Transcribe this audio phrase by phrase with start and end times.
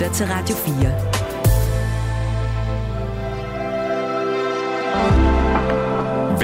[0.00, 0.74] lytter til Radio 4.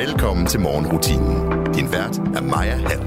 [0.07, 1.65] Velkommen til morgenrutinen.
[1.75, 3.01] Din vært er Maja Hall.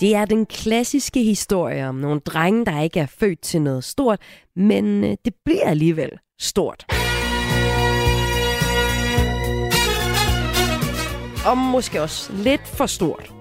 [0.00, 4.20] Det er den klassiske historie om nogle drenge, der ikke er født til noget stort,
[4.56, 6.10] men øh, det bliver alligevel
[6.40, 6.86] stort.
[11.46, 13.33] Og måske også lidt for stort.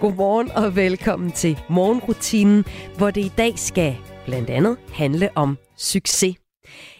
[0.00, 2.64] Godmorgen og velkommen til morgenrutinen,
[2.96, 6.36] hvor det i dag skal blandt andet handle om succes.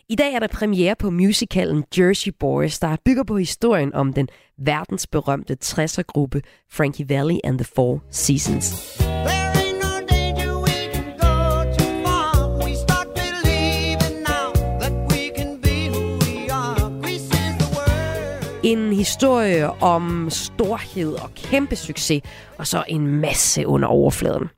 [0.08, 4.28] I dag er der premiere på musicalen Jersey Boys, der bygger på historien om den
[4.58, 6.40] verdensberømte 60'er-gruppe
[6.70, 8.98] Frankie Valli and the Four Seasons.
[18.66, 22.22] En historie om storhed og kæmpe succes,
[22.58, 24.48] og så en masse under overfladen.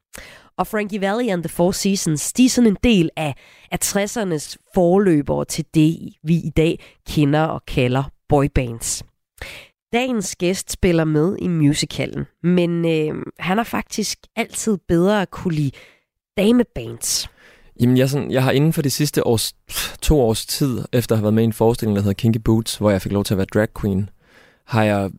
[0.59, 3.35] Og Frankie Valli and the Four Seasons, de er sådan en del af,
[3.71, 9.05] af 60'ernes forløbere til det, vi i dag kender og kalder boybands.
[9.93, 15.55] Dagens gæst spiller med i musicalen, men øh, han har faktisk altid bedre at kunne
[15.55, 15.71] lide
[16.37, 17.29] damebands.
[17.81, 19.53] Jamen, jeg, sådan, jeg har inden for de sidste års,
[20.03, 22.77] to års tid, efter at have været med i en forestilling, der hedder Kinky Boots,
[22.77, 24.11] hvor jeg fik lov til at være drag queen,
[24.65, 25.11] har jeg,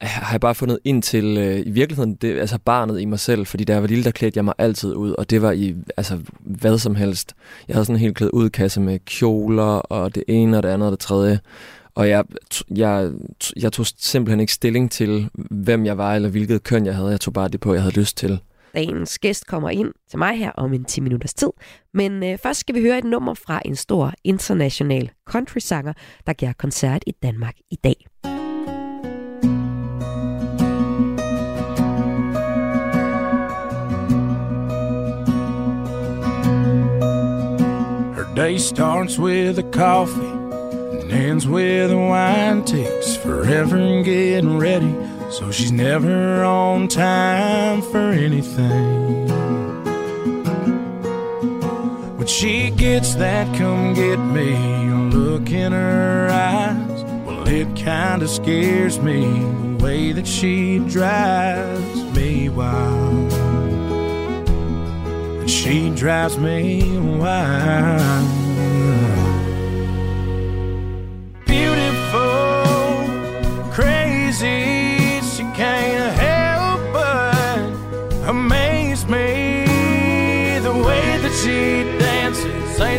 [0.00, 3.46] har jeg bare fundet ind til øh, i virkeligheden det, altså barnet i mig selv,
[3.46, 5.74] fordi da jeg var lille, der klædte jeg mig altid ud, og det var i
[5.96, 7.34] altså, hvad som helst.
[7.68, 10.86] Jeg havde sådan en helt klædt udkasse med kjoler, og det ene og det andet
[10.86, 11.40] og det tredje.
[11.94, 12.24] Og jeg,
[12.70, 13.10] jeg,
[13.56, 17.10] jeg tog simpelthen ikke stilling til, hvem jeg var, eller hvilket køn jeg havde.
[17.10, 18.40] Jeg tog bare det på, jeg havde lyst til.
[18.74, 21.50] Dagens gæst kommer ind til mig her om en 10 minutters tid.
[21.94, 25.92] Men øh, først skal vi høre et nummer fra en stor international country-sanger,
[26.26, 28.06] der giver koncert i Danmark i dag.
[38.14, 40.44] Her day starts with a coffee
[41.02, 42.64] and ends with a wine.
[42.64, 49.26] Takes forever getting ready So she's never on time for anything.
[52.16, 54.54] When she gets that come get me
[55.12, 62.48] look in her eyes, well, it kinda scares me the way that she drives me
[62.48, 63.32] wild.
[65.40, 68.28] And she drives me wild.
[71.44, 73.02] Beautiful,
[73.72, 74.83] crazy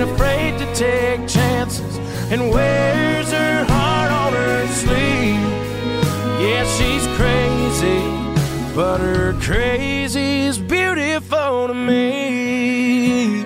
[0.10, 1.98] afraid to take chances,
[2.32, 5.46] and wears her heart on her sleeve.
[6.42, 8.02] Yeah, she's crazy,
[8.76, 13.44] but her crazy's beautiful to me.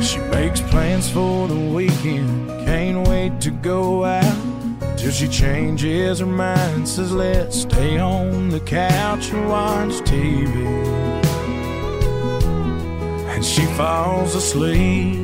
[0.00, 4.52] She makes plans for the weekend, can't wait to go out
[5.02, 11.21] Till she changes her mind, says let's stay on the couch and watch TV.
[13.42, 15.16] And she falls asleep.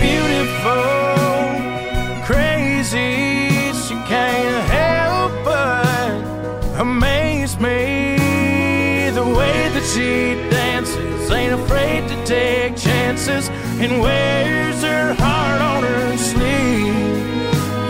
[0.00, 0.72] Beautiful,
[2.24, 8.16] crazy, she can't help but amaze me.
[9.10, 13.50] The way that she dances, ain't afraid to take chances,
[13.82, 16.94] and wears her heart on her sleeve.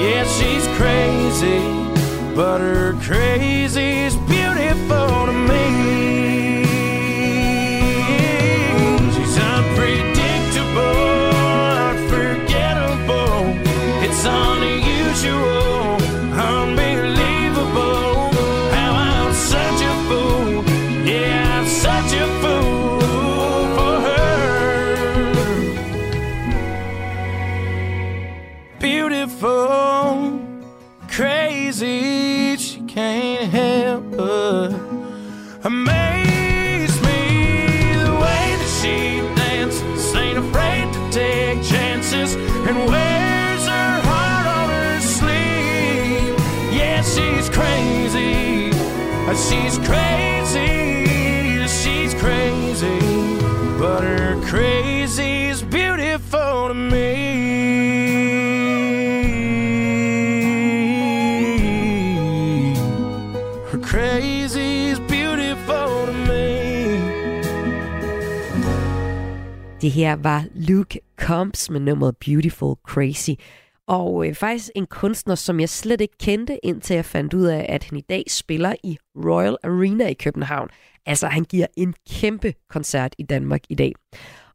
[0.03, 3.50] yeah, she's crazy, but her crazy's
[69.81, 73.31] Det her var Luke Combs med nummeret Beautiful Crazy.
[73.87, 77.67] Og øh, faktisk en kunstner, som jeg slet ikke kendte, indtil jeg fandt ud af,
[77.69, 80.69] at han i dag spiller i Royal Arena i København.
[81.07, 83.93] Altså, han giver en kæmpe koncert i Danmark i dag.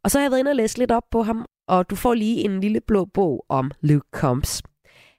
[0.04, 2.14] Og så har jeg været inde og læse lidt op på ham, og du får
[2.14, 4.62] lige en lille blå bog om Luke Combs.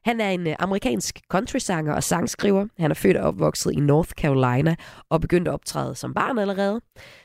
[0.05, 2.67] Han er en øh, amerikansk countrysanger og sangskriver.
[2.77, 4.75] Han er født og opvokset i North Carolina
[5.09, 6.81] og begyndte at optræde som barn allerede.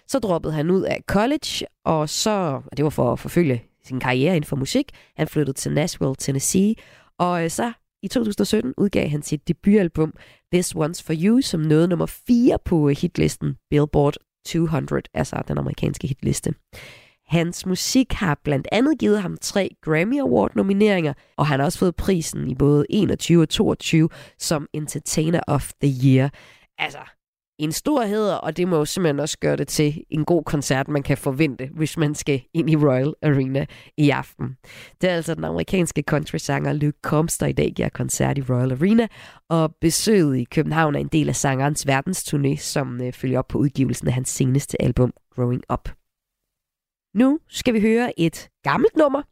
[0.08, 4.36] Så droppede han ud af college, og så, det var for at forfølge sin karriere
[4.36, 4.90] inden for musik.
[5.16, 6.74] Han flyttede til Nashville, Tennessee,
[7.18, 7.72] og øh, så
[8.02, 10.14] i 2017 udgav han sit debutalbum
[10.52, 14.14] This One's For You, som nåede nummer 4 på øh, hitlisten Billboard
[14.46, 16.54] 200, altså den amerikanske hitliste.
[17.32, 21.78] Hans musik har blandt andet givet ham tre Grammy Award nomineringer, og han har også
[21.78, 24.08] fået prisen i både 21 og 22
[24.38, 26.30] som Entertainer of the Year.
[26.78, 26.98] Altså,
[27.58, 30.88] en stor heder, og det må jo simpelthen også gøre det til en god koncert,
[30.88, 34.56] man kan forvente, hvis man skal ind i Royal Arena i aften.
[35.00, 38.72] Det er altså den amerikanske country-sanger Luke Combs, der i dag giver koncert i Royal
[38.72, 39.06] Arena,
[39.48, 43.58] og besøget i København er en del af sangerens verdensturné, som øh, følger op på
[43.58, 45.88] udgivelsen af hans seneste album, Growing Up.
[47.14, 49.22] Nu skal vi høre et gammelt nummer.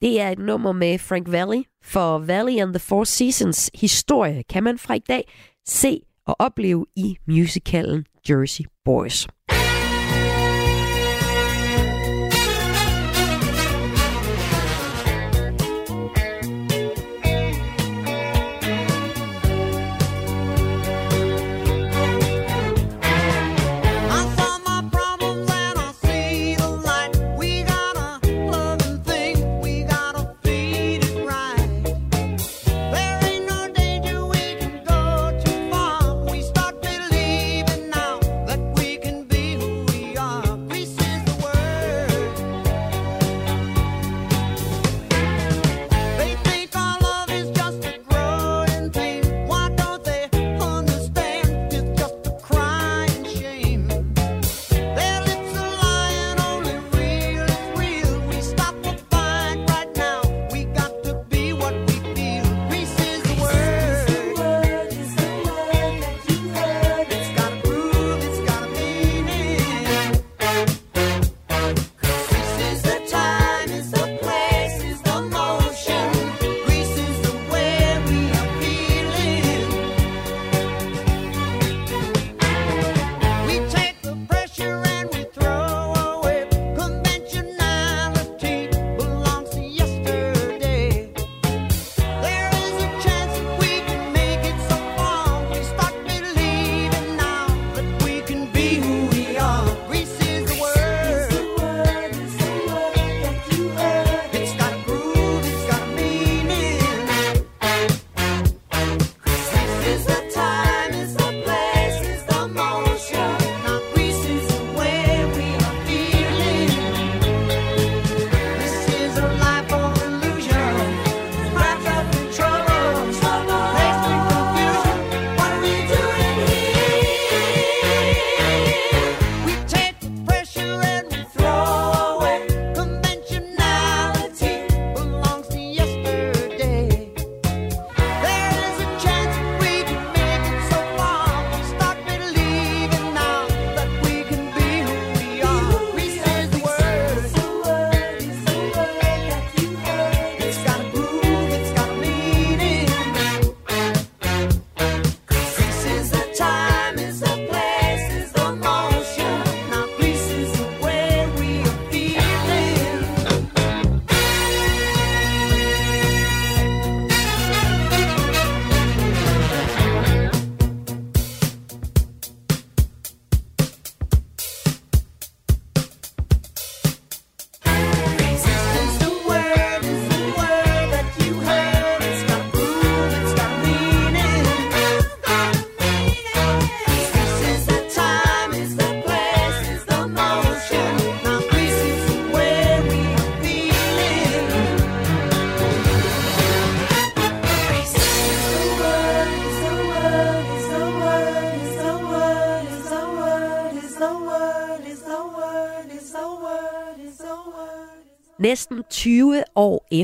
[0.00, 4.62] Det er et nummer med Frank Valley, for Valley and the Four Seasons historie kan
[4.62, 5.32] man fra i dag
[5.66, 9.28] se og opleve i musicalen Jersey Boys.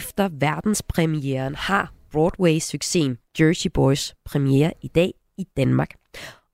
[0.01, 5.91] Efter verdenspremieren har Broadway-succesen Jersey Boys premiere i dag i Danmark.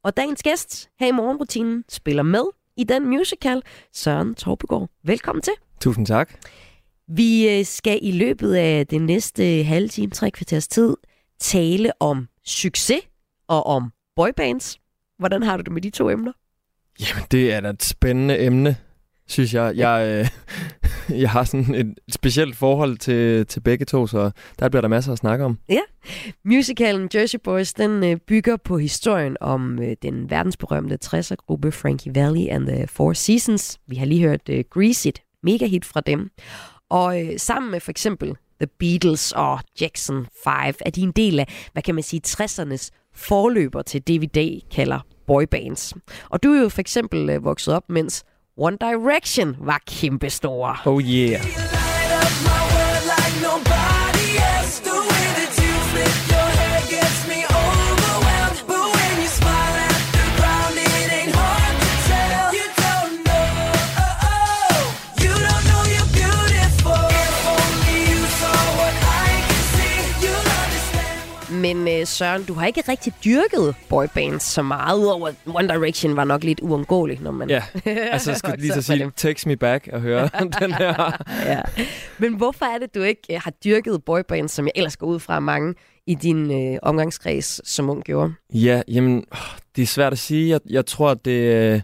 [0.04, 2.42] Og dagens gæst her i morgenrutinen spiller med
[2.76, 3.62] i den musical,
[3.92, 4.90] Søren Torbegaard.
[5.04, 5.52] Velkommen til.
[5.80, 6.34] Tusind tak.
[7.08, 10.96] Vi øh, skal i løbet af den næste halve time, tre kvarters tid,
[11.40, 13.00] tale om succes
[13.48, 14.80] og om boybands.
[15.18, 16.32] Hvordan har du det med de to emner?
[17.00, 18.76] Jamen, det er da et spændende emne,
[19.28, 19.76] synes jeg.
[19.76, 20.28] Jeg,
[21.10, 24.88] øh, jeg har sådan et specielt forhold til, til begge to, så der bliver der
[24.88, 25.58] masser at snakke om.
[25.68, 25.80] Ja.
[26.44, 32.48] Musicalen Jersey Boys, den øh, bygger på historien om øh, den verdensberømte 60'er-gruppe Frankie Valli
[32.48, 33.78] and the Four Seasons.
[33.86, 36.30] Vi har lige hørt øh, Grease It, mega hit fra dem.
[36.90, 41.40] Og øh, sammen med for eksempel The Beatles og Jackson 5 er de en del
[41.40, 45.94] af, hvad kan man sige, 60'ernes forløber til det, vi i dag kalder boybands.
[46.30, 48.24] Og du er jo for eksempel øh, vokset op, mens
[48.58, 50.76] One Direction var kæmpestore.
[50.86, 52.55] Oh yeah.
[71.66, 76.24] Men øh, Søren, du har ikke rigtig dyrket boybands så meget, udover One Direction var
[76.24, 77.50] nok lidt uundgåelig, når man...
[77.50, 77.62] Ja,
[78.12, 80.28] altså jeg skulle lige så sige, text me back og høre
[80.60, 81.12] den her.
[81.46, 81.60] ja.
[82.18, 85.20] Men hvorfor er det, du ikke øh, har dyrket boybands, som jeg ellers går ud
[85.20, 85.74] fra mange
[86.06, 88.34] i din øh, omgangskreds som ung gjorde?
[88.54, 89.24] Ja, jamen,
[89.76, 90.48] det er svært at sige.
[90.50, 91.30] Jeg, jeg tror, at det...
[91.74, 91.80] øh,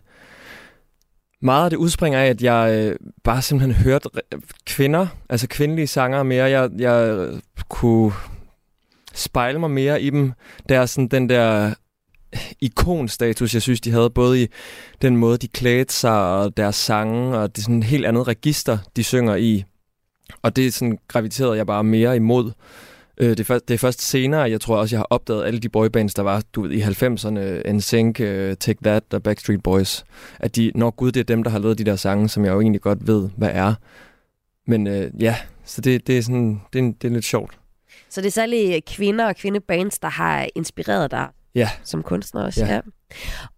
[1.45, 4.09] Meget af det udspringer af, at jeg øh, bare simpelthen hørte
[4.67, 6.45] kvinder, altså kvindelige sangere mere.
[6.45, 7.29] Jeg, jeg
[7.69, 8.13] kunne
[9.15, 10.33] spejle mig mere i dem.
[10.69, 11.75] Der er sådan den der
[12.61, 14.49] ikonstatus, jeg synes, de havde, både i
[15.03, 18.29] den måde, de klædte sig, og deres sange, og det er sådan et helt andet
[18.29, 19.65] register, de synger i.
[20.43, 22.53] Og det sådan graviterede jeg bare mere imod.
[23.19, 25.61] Øh, det, er først, det er først senere, jeg tror også, jeg har opdaget alle
[25.61, 29.63] de boybands, der var du ved, i 90'erne, NSYNC, uh, øh, Take That og Backstreet
[29.63, 30.05] Boys,
[30.39, 32.53] at de, når gud, det er dem, der har lavet de der sange, som jeg
[32.53, 33.75] jo egentlig godt ved, hvad er.
[34.67, 37.59] Men øh, ja, så det, det, er sådan, det, er, det er lidt sjovt.
[38.13, 41.69] Så det er særligt kvinder og kvindebands, der har inspireret dig Ja.
[41.85, 42.65] som kunstner også.
[42.67, 42.75] Ja.
[42.75, 42.81] Ja.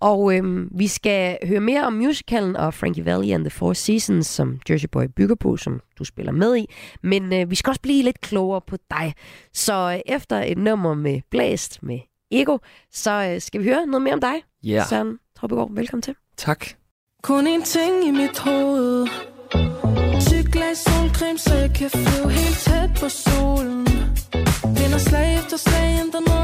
[0.01, 4.27] Og øhm, vi skal høre mere om musicalen og Frankie Valli and the Four Seasons,
[4.27, 6.67] som Jersey Boy bygger på, som du spiller med i.
[7.03, 9.15] Men øh, vi skal også blive lidt klogere på dig.
[9.53, 11.99] Så øh, efter et nummer med Blæst med
[12.31, 12.59] Ego,
[12.93, 14.35] så øh, skal vi høre noget mere om dig.
[14.65, 16.15] Ja, Søren Troppegård, velkommen til.
[16.37, 16.67] tak.
[17.23, 19.07] Kun en ting i mit hoved
[20.21, 23.87] Tyk glas solcreme, så jeg kan flyve helt tæt på solen
[24.95, 26.44] Vinder slag efter slag, ændrer nederlag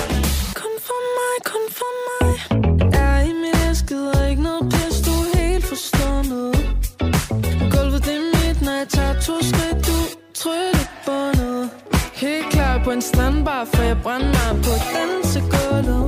[12.83, 16.05] på en strandbar For jeg brænder mig på dansegulvet.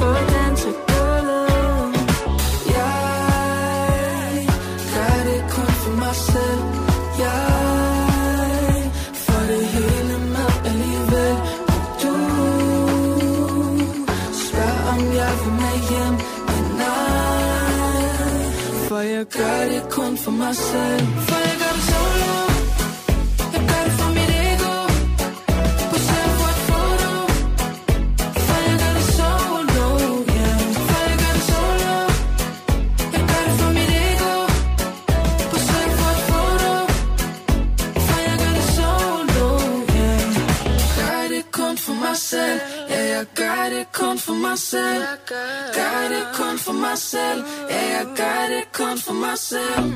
[0.00, 1.48] På dansegulvet.
[2.76, 2.96] Jeg
[4.94, 6.62] gør det kun for mig selv.
[7.24, 7.42] Jeg
[9.24, 11.36] får det hele med alligevel.
[12.02, 12.14] Du
[14.44, 16.14] spørger om jeg vil med hjem.
[16.50, 18.38] Men nej
[18.88, 21.06] For jeg gør det kun for mig selv.
[21.28, 21.45] For
[45.28, 49.94] selv Gør det kun for mig selv Ja, jeg gør det kun for mig selv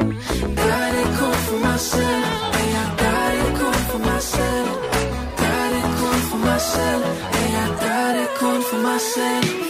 [0.63, 4.71] Gør det kun for mig selv Ja, jeg gør det kun for mig selv
[5.41, 7.03] Gør det kun for mig selv
[7.35, 9.70] Ja, jeg gør det kun for mig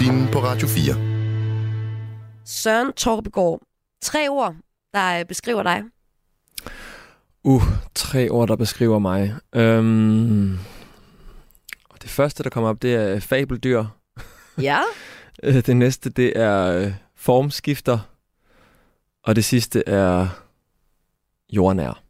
[0.00, 0.94] Morgenrutinen på Radio 4.
[2.44, 3.60] Søren Torbegaard,
[4.02, 4.54] tre ord,
[4.94, 5.82] der øh, beskriver dig.
[7.44, 7.62] Uh,
[7.94, 9.34] tre ord, der beskriver mig.
[9.54, 10.58] Øhm,
[12.02, 13.84] det første, der kommer op, det er fabeldyr.
[14.62, 14.80] Ja.
[15.42, 17.98] Øh, Det næste, det er øh, formskifter.
[19.24, 20.28] Og det sidste er
[21.52, 22.02] jordnær.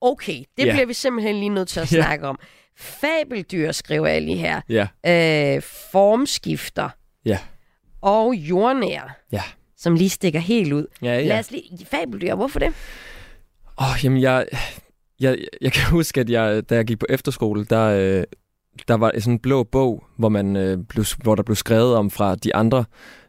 [0.00, 0.72] Okay, det Ja.
[0.72, 2.02] bliver vi simpelthen lige nødt til at Ja.
[2.02, 2.38] snakke om.
[2.78, 4.60] Fabeldyr skriver jeg lige her.
[4.68, 4.86] Ja.
[5.56, 5.62] Øh,
[5.92, 6.88] formskifter.
[7.24, 7.38] Ja.
[8.02, 9.18] Og jordnær.
[9.32, 9.42] Ja.
[9.76, 10.86] Som lige stikker helt ud.
[11.02, 11.86] Ja, Lad os lige...
[11.90, 12.68] Fabeldyr, hvorfor det?
[13.80, 14.46] Åh, oh, jamen jeg,
[15.20, 18.24] jeg, jeg kan huske, at jeg, da jeg gik på efterskole, der, øh,
[18.88, 22.10] der var sådan en blå bog, hvor, man, øh, blev, hvor der blev skrevet om
[22.10, 22.84] fra de andre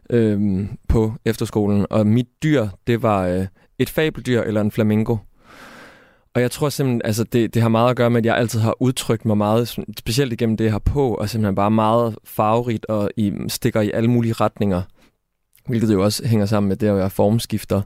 [0.10, 1.86] øh, på efterskolen.
[1.90, 3.46] Og mit dyr, det var øh,
[3.80, 5.18] et fabeldyr eller en flamingo.
[6.36, 8.60] Og jeg tror simpelthen, altså det, det har meget at gøre med, at jeg altid
[8.60, 12.86] har udtrykt mig meget, specielt igennem det, jeg har på, og simpelthen bare meget farverigt
[12.86, 14.82] og i, stikker i alle mulige retninger.
[15.68, 17.82] Hvilket jo også hænger sammen med det at være formskifter.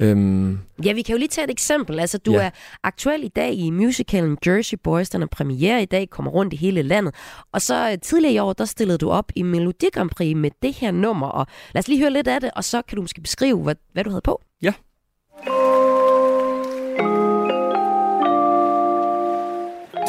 [0.00, 2.00] Øhm, Ja, vi kan jo lige tage et eksempel.
[2.00, 2.38] Altså, du Ja.
[2.42, 2.50] er
[2.82, 5.10] aktuel i dag i musicalen Jersey Boys.
[5.10, 7.14] Den er premiere i dag, kommer rundt i hele landet.
[7.52, 10.50] Og så øh, tidligere i år, der stillede du op i Melodi Grand Prix med
[10.62, 11.26] det her nummer.
[11.26, 13.74] Og lad os lige høre lidt af det, og så kan du måske beskrive, hvad,
[13.92, 14.42] hvad du havde på.
[14.62, 14.72] Ja.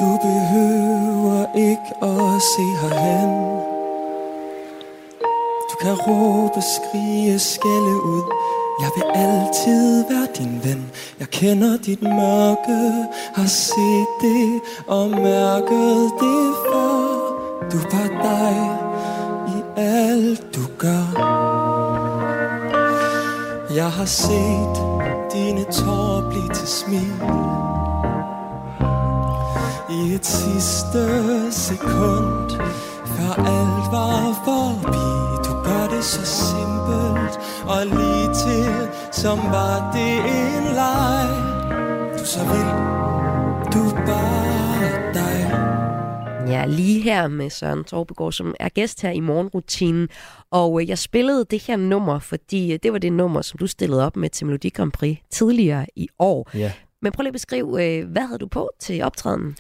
[0.01, 3.31] Du behøver ikke at se herhen.
[5.69, 8.23] Du kan råbe, skrige, skælde ud.
[8.81, 10.91] Jeg vil altid være din ven.
[11.19, 17.01] Jeg kender dit mørke Har set det og mærket det før.
[17.71, 18.57] Du er bare dig
[19.55, 21.05] i alt du gør.
[23.75, 24.75] Jeg har set
[25.33, 27.11] dine tårer blive til smil
[29.91, 31.03] i et sidste
[31.51, 32.51] sekund
[33.13, 35.07] Før alt var forbi
[35.47, 37.35] Du gør det så simpelt
[37.73, 41.27] Og lige til Som var det en leg
[42.19, 42.73] Du så vild
[43.73, 45.57] Du bare dig
[46.47, 50.09] Ja, lige her med Søren Torbegaard, som er gæst her i morgenrutinen.
[50.51, 53.67] Og øh, jeg spillede det her nummer, fordi øh, det var det nummer, som du
[53.67, 56.49] stillede op med til Melodi Grand Prix tidligere i år.
[56.53, 56.71] ja.
[57.01, 59.55] Men prøv lige at beskrive, øh, hvad havde du på til optræden?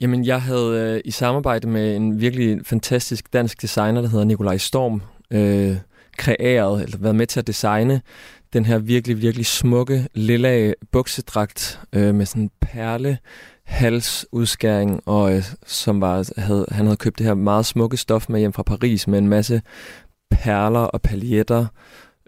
[0.00, 4.56] Jamen, jeg havde øh, i samarbejde med en virkelig fantastisk dansk designer, der hedder Nikolaj
[4.56, 5.76] Storm, øh,
[6.18, 8.02] kreeret, eller været med til at designe
[8.52, 13.18] den her virkelig, virkelig smukke lilla buksedragt øh, med sådan en perle
[13.64, 18.40] halsudskæring, og øh, som var, havde, han havde købt det her meget smukke stof med
[18.40, 19.62] hjem fra Paris med en masse
[20.30, 21.66] perler og paljetter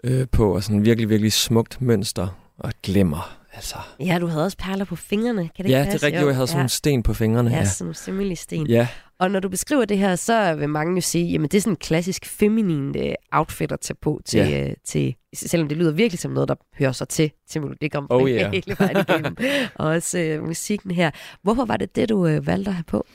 [0.03, 2.27] øh, på, og sådan virkelig, virkelig smukt mønster
[2.57, 3.38] og glimmer.
[3.59, 3.75] Altså.
[3.99, 5.49] Ja, du havde også perler på fingrene.
[5.55, 6.61] Kan det Ja, ikke det er rigtigt, jo, jeg havde sådan ja.
[6.61, 7.49] nogle sten på fingrene.
[7.49, 8.67] Ja, Ja, sådan nogle simili-sten.
[8.67, 8.87] ja.
[9.19, 11.73] Og når du beskriver det her, så vil mange jo sige, jamen det er sådan
[11.73, 14.67] en klassisk feminin øh, outfit at tage på til, Ja.
[14.67, 18.07] øh, til, selvom det lyder virkelig som noget, der hører sig til, til Melodi Grand
[18.07, 18.51] Prix Oh, yeah.
[18.51, 19.37] hele vejen igennem.
[19.75, 21.11] og også øh, musikken her.
[21.43, 23.05] Hvorfor var det det, du øh, valgte at have på?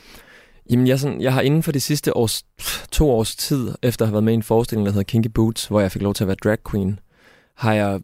[0.71, 2.43] Jamen, jeg, sådan, jeg har inden for de sidste års,
[2.93, 5.67] to års tid, efter at have været med i en forestilling, der hedder Kinky Boots,
[5.67, 6.99] hvor jeg fik lov til at være drag queen,
[7.57, 8.01] har jeg,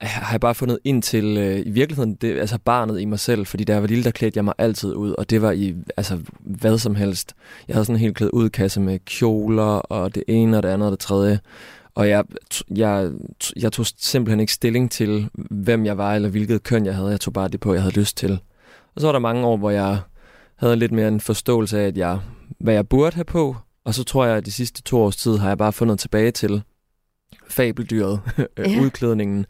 [0.00, 3.46] har jeg bare fundet ind til, øh, i virkeligheden, det, altså barnet i mig selv,
[3.46, 5.74] fordi da jeg var lille, der klædte jeg mig altid ud, og det var i
[5.96, 7.34] altså, hvad som helst.
[7.68, 10.86] Jeg havde sådan en helt klædt udkasse med kjoler, og det ene og det andet
[10.86, 11.40] og det tredje.
[11.94, 12.24] Og jeg,
[12.76, 13.10] jeg,
[13.56, 17.10] jeg tog simpelthen ikke stilling til, hvem jeg var, eller hvilket køn jeg havde.
[17.10, 18.40] Jeg tog bare det på, jeg havde lyst til.
[18.94, 19.98] Og så var der mange år, hvor jeg
[20.56, 22.18] havde lidt mere en forståelse af, at jeg,
[22.60, 23.56] hvad jeg burde have på.
[23.84, 26.30] Og så tror jeg, at de sidste to års tid har jeg bare fundet tilbage
[26.30, 26.62] til
[27.48, 28.20] fabeldyret,
[28.58, 28.80] Ja.
[28.80, 29.46] udklædningen.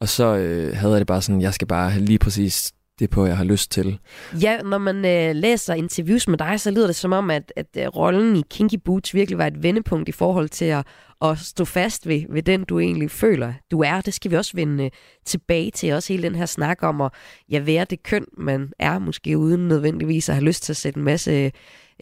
[0.00, 3.10] Og så øh, havde jeg det bare sådan, jeg skal bare have lige præcis det
[3.10, 3.98] på, jeg har lyst til.
[4.42, 7.66] Ja, når man øh, læser interviews med dig, så lyder det som om, at, at
[7.78, 10.86] øh, rollen i Kinky Boots virkelig var et vendepunkt i forhold til at,
[11.22, 14.00] at stå fast ved, ved den, du egentlig føler, du er.
[14.00, 14.90] Det skal vi også vende øh,
[15.26, 15.92] tilbage til.
[15.92, 17.10] Også hele den her snak om at
[17.50, 20.98] ja, være det køn, man er, måske uden nødvendigvis at have lyst til at sætte
[20.98, 21.52] en masse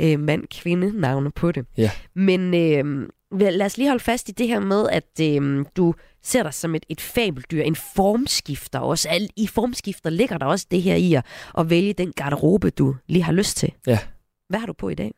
[0.00, 1.66] øh, mand-kvinde-navne på det.
[1.76, 1.90] Ja.
[2.14, 6.42] Men øh, lad os lige holde fast i det her med, at øh, du ser
[6.42, 9.08] dig som et, et fabeldyr, en formskifter også.
[9.08, 11.24] Al- I formskifter ligger der også det her i at,
[11.58, 13.72] at vælge den garderobe, du lige har lyst til.
[13.86, 13.98] Ja.
[14.48, 15.14] Hvad har du på i dag?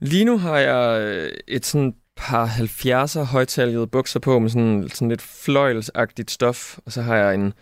[0.00, 5.08] Lige nu har jeg øh, et sådan par 70'er højtaljede bukser på med sådan, sådan
[5.08, 6.78] lidt fløjelsagtigt stof.
[6.86, 7.52] Og så har jeg en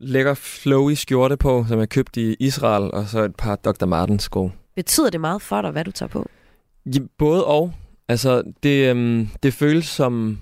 [0.00, 3.86] lækker flowy skjorte på, som jeg købte i Israel, og så et par Dr.
[3.86, 4.50] Martens sko.
[4.76, 6.26] Betyder det meget for dig, hvad du tager på?
[6.94, 7.72] Ja, både og.
[8.08, 10.38] Altså, det, øhm, det føles som...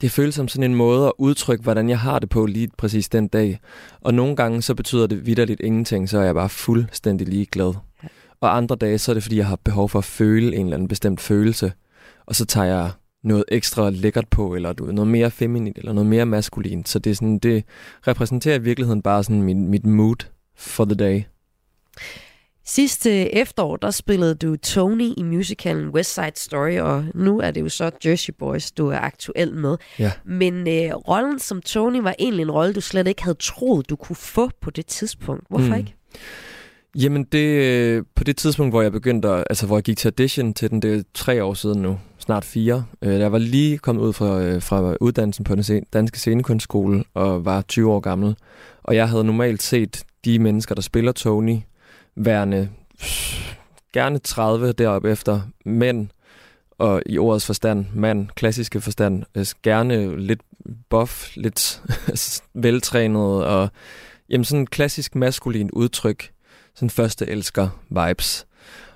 [0.00, 3.08] Det føles som sådan en måde at udtrykke, hvordan jeg har det på lige præcis
[3.08, 3.60] den dag.
[4.00, 7.74] Og nogle gange, så betyder det vidderligt ingenting, så er jeg bare fuldstændig ligeglad.
[8.02, 8.08] Ja.
[8.40, 10.76] Og andre dage, så er det, fordi jeg har behov for at føle en eller
[10.76, 11.72] anden bestemt følelse.
[12.26, 12.90] og så tager jeg
[13.24, 16.88] noget ekstra lækkert på, eller du noget mere feminint, eller noget mere maskulint.
[16.88, 17.64] Så det, er sådan, det
[18.06, 21.22] repræsenterer i virkeligheden bare sådan mit, mit mood for the day.
[22.68, 27.60] Sidste efterår, der spillede du Tony i musicalen West Side Story, og nu er det
[27.60, 29.76] jo så Jersey Boys, du er aktuel med.
[29.98, 30.12] Ja.
[30.24, 33.96] Men øh, rollen som Tony var egentlig en rolle, du slet ikke havde troet, du
[33.96, 35.44] kunne få på det tidspunkt.
[35.50, 35.74] Hvorfor Mm.
[35.78, 35.94] ikke?
[36.98, 40.08] Jamen det, øh, på det tidspunkt, hvor jeg begyndte, at, altså hvor jeg gik til
[40.08, 42.84] audition til den, det er tre år siden nu, snart fire.
[43.02, 47.44] Øh, jeg var lige kommet ud fra, øh, fra uddannelsen på den danske scenekunstskole og
[47.44, 48.36] var 20 år gammel.
[48.82, 51.56] Og jeg havde normalt set de mennesker, der spiller Tony,
[52.16, 52.68] værende
[53.92, 56.08] gerne 30 deroppe efter mænd,
[56.78, 60.40] og i ordets forstand, mand, klassiske forstand, øh, gerne lidt
[60.90, 61.82] buff, lidt
[62.64, 63.68] veltrænet, og
[64.28, 66.30] jamen sådan en klassisk maskulin udtryk,
[66.74, 68.46] sådan første elsker vibes.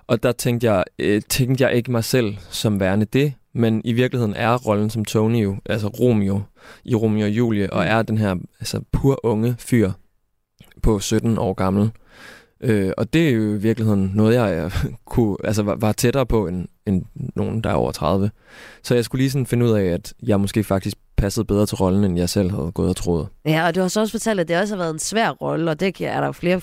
[0.06, 3.92] Og der tænkte jeg, øh, tænkte jeg ikke mig selv som værende det, men i
[3.92, 6.42] virkeligheden er rollen som Tony jo, altså Romeo
[6.84, 9.92] i Romeo og Julie, og er den her altså, pur unge fyr
[10.82, 11.90] på 17 år gammel.
[12.60, 14.72] Øh, og det er jo i virkeligheden noget, jeg jeg
[15.12, 17.04] kunne, altså, var, var tættere på end, end
[17.36, 18.30] nogen, der er over 30.
[18.82, 21.76] Så jeg skulle lige sådan finde ud af, at jeg måske faktisk passede bedre til
[21.76, 23.28] rollen, end jeg selv havde gået og troet.
[23.46, 25.70] Ja, og du har så også fortalt, at det også har været en svær rolle,
[25.70, 26.60] og det er der jo flere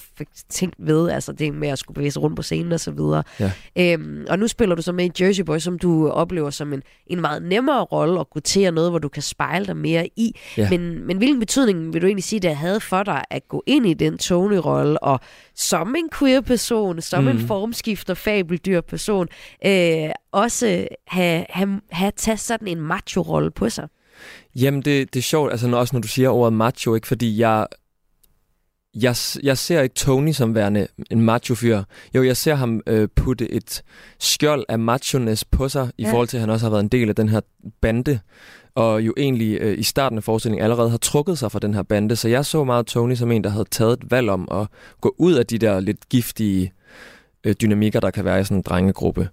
[0.50, 3.24] ting ved, altså det med at skulle bevæge sig rundt på scenen og så videre.
[3.40, 3.52] Ja.
[3.78, 6.84] Øhm, og nu spiller du så med i Jersey Boys, som du oplever som en,
[7.08, 10.10] en meget nemmere rolle at gå til, og noget, hvor du kan spejle dig mere
[10.16, 10.36] i.
[10.58, 10.70] Ja.
[10.70, 13.86] Men, men hvilken betydning vil du egentlig sige, det havde for dig at gå ind
[13.88, 15.20] i den Tony-rolle, og
[15.56, 17.30] som en queer-person, som mm.
[17.30, 17.48] en Mhm.
[17.48, 19.28] formskifter, fabeldyr person,
[19.66, 23.88] øh, også have, have, have taget sådan en macho-rolle på sig?
[24.56, 27.08] Jamen, det, det er sjovt, altså når- også når du siger ordet macho, ikke?
[27.08, 27.68] Fordi jeg,
[28.94, 31.84] jeg, jeg ser ikke Tony som værende en macho-fyr.
[32.16, 33.84] Jo, jeg ser ham øh, putte et
[34.20, 36.12] skjold af machoness på sig, i Ja.
[36.12, 37.42] forhold til, at han også har været en del af den her
[37.82, 38.20] bande,
[38.76, 41.84] og jo egentlig øh, i starten af forestillingen allerede har trukket sig fra den her
[41.84, 42.16] bande.
[42.16, 44.68] Så jeg så meget Tony som en, der havde taget et valg om at
[45.02, 46.74] gå ud af de der lidt giftige
[47.44, 49.30] øh, dynamikker, der kan være i sådan en drengegruppe.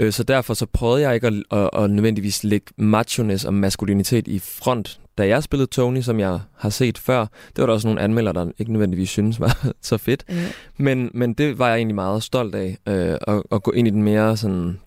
[0.00, 4.28] Øh, Så derfor så prøvede jeg ikke at, at, at nødvendigvis lægge machoness og maskulinitet
[4.28, 5.00] i front.
[5.18, 8.34] Da jeg spillede Tony, som jeg har set før, det var der også nogle anmeldere,
[8.34, 10.24] der ikke nødvendigvis synes var så fedt.
[10.28, 10.46] Ja.
[10.76, 13.90] Men, men det var jeg egentlig meget stolt af, øh, at, at gå ind i
[13.90, 14.80] den mere sådan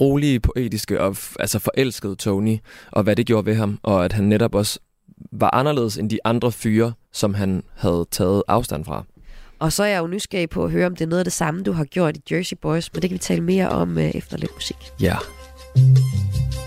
[0.00, 2.56] rolige, poetiske og altså forelskede Tony,
[2.90, 4.78] og hvad det gjorde ved ham, og at han netop også
[5.32, 9.04] var anderledes end de andre fyre, som han havde taget afstand fra.
[9.58, 11.32] Og så er jeg jo nysgerrig på at høre, om det er noget af det
[11.32, 14.10] samme, du har gjort i Jersey Boys, men det kan vi tale mere om øh,
[14.14, 14.76] efter lidt musik.
[15.00, 15.06] Ja.
[15.06, 16.57] Yeah.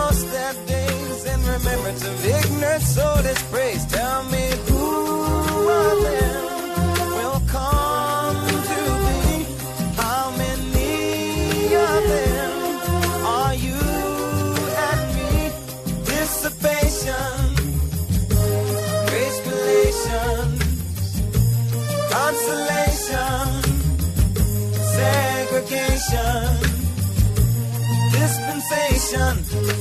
[0.00, 3.16] lost their days and remembrance of ignorance or
[3.52, 3.84] praise.
[3.86, 4.86] Tell me who
[5.76, 6.19] are they?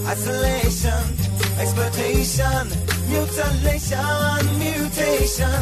[0.08, 1.04] Isolation,
[1.60, 2.64] exploitation,
[3.08, 5.62] mutilation, mutation,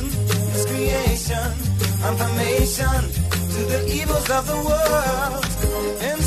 [0.53, 1.49] miscreation,
[2.01, 2.99] confirmation
[3.53, 5.45] to the evils of the world,
[6.01, 6.23] and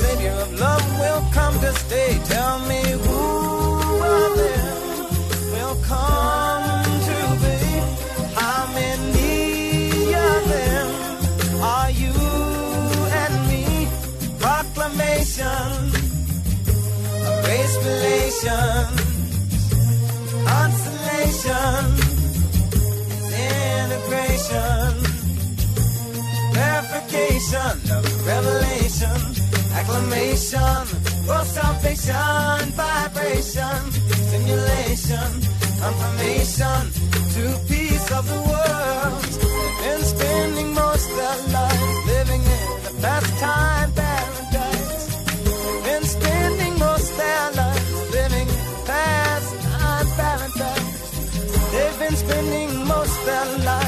[0.00, 2.20] Savior of love will come to stay.
[2.24, 3.24] Tell me who
[4.16, 4.74] of them
[5.54, 7.58] will come to be?
[8.40, 10.88] How many of them
[11.62, 12.14] are you
[13.22, 13.64] and me?
[14.38, 15.98] Proclamation
[17.88, 19.00] relations,
[20.44, 21.84] consolation,
[23.50, 24.90] integration,
[26.52, 29.37] verification of revelation,
[29.72, 30.80] acclamation,
[31.26, 33.80] world salvation, vibration,
[34.26, 35.28] stimulation,
[35.80, 36.80] confirmation
[37.34, 39.24] to peace of the world.
[39.88, 45.06] And spending most their lives living in the pastime paradise.
[45.84, 50.98] Been spending most their lives living in pastime paradise.
[51.72, 53.87] They've been spending most their lives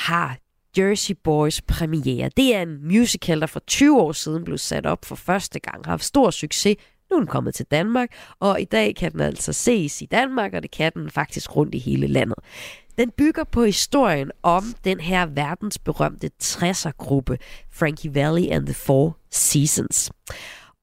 [0.00, 0.38] har
[0.78, 2.30] Jersey Boys premiere.
[2.36, 5.84] Det er en musical, der for 20 år siden blev sat op for første gang,
[5.84, 6.76] har haft stor succes.
[7.10, 8.08] Nu er den kommet til Danmark,
[8.40, 11.74] og i dag kan den altså ses i Danmark, og det kan den faktisk rundt
[11.74, 12.38] i hele landet.
[12.98, 17.38] Den bygger på historien om den her verdensberømte 60'er-gruppe,
[17.72, 20.10] Frankie Valli and the Four Seasons.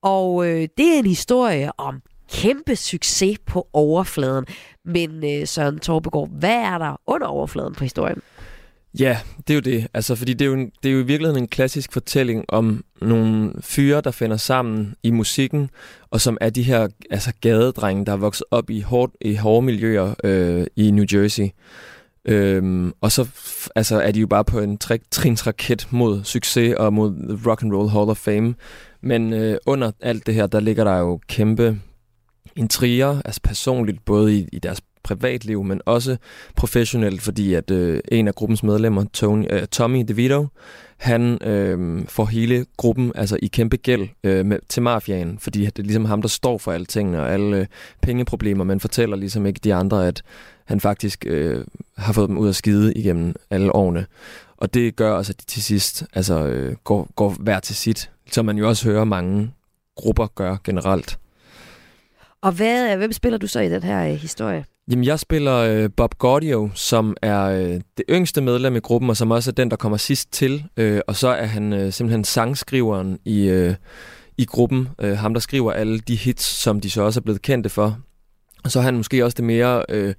[0.01, 2.01] Og øh, det er en historie om
[2.31, 4.45] kæmpe succes på overfladen.
[4.85, 8.21] Men øh, Søren Torbegaard, hvad er der under overfladen på historien?
[8.99, 9.87] Ja, det er jo det.
[9.93, 12.83] Altså, fordi det er jo, en, det er jo i virkeligheden en klassisk fortælling om
[13.01, 15.69] nogle fyre, der finder sammen i musikken,
[16.11, 19.65] og som er de her altså, gadedrenge, der er vokset op i, hård, i hårde
[19.65, 21.47] miljøer øh, i New Jersey.
[22.25, 23.27] Øhm, og så
[23.75, 27.73] altså, er de jo bare på en tre- trinsraket mod succes og mod Rock and
[27.73, 28.55] Roll Hall of Fame.
[29.01, 31.79] Men øh, under alt det her, der ligger der jo kæmpe
[32.55, 36.17] intriger, altså personligt, både i, i deres privatliv, men også
[36.55, 40.47] professionelt, fordi at øh, en af gruppens medlemmer, Tony, øh, Tommy DeVito,
[40.97, 45.79] han øh, får hele gruppen altså i kæmpe gæld øh, med, til mafiaen, fordi det
[45.79, 47.65] er ligesom ham, der står for alle tingene og alle øh,
[48.01, 50.23] pengeproblemer, men fortæller ligesom ikke de andre, at
[50.65, 51.65] han faktisk øh,
[51.97, 54.05] har fået dem ud af skide igennem alle årene.
[54.57, 58.11] Og det gør også, at de til sidst altså, øh, går, går hver til sit,
[58.31, 59.51] som man jo også hører mange
[59.95, 61.19] grupper gør generelt.
[62.41, 64.65] Og hvad, hvem spiller du så i den her øh, historie?
[64.91, 69.17] Jamen, jeg spiller øh, Bob Gaudio, som er øh, det yngste medlem i gruppen, og
[69.17, 70.63] som også er den, der kommer sidst til.
[70.77, 73.75] Øh, og så er han øh, simpelthen sangskriveren i, øh,
[74.37, 74.89] i gruppen.
[75.01, 77.97] Øh, ham, der skriver alle de hits, som de så også er blevet kendte for.
[78.63, 80.13] Og så er han måske også det mere øh,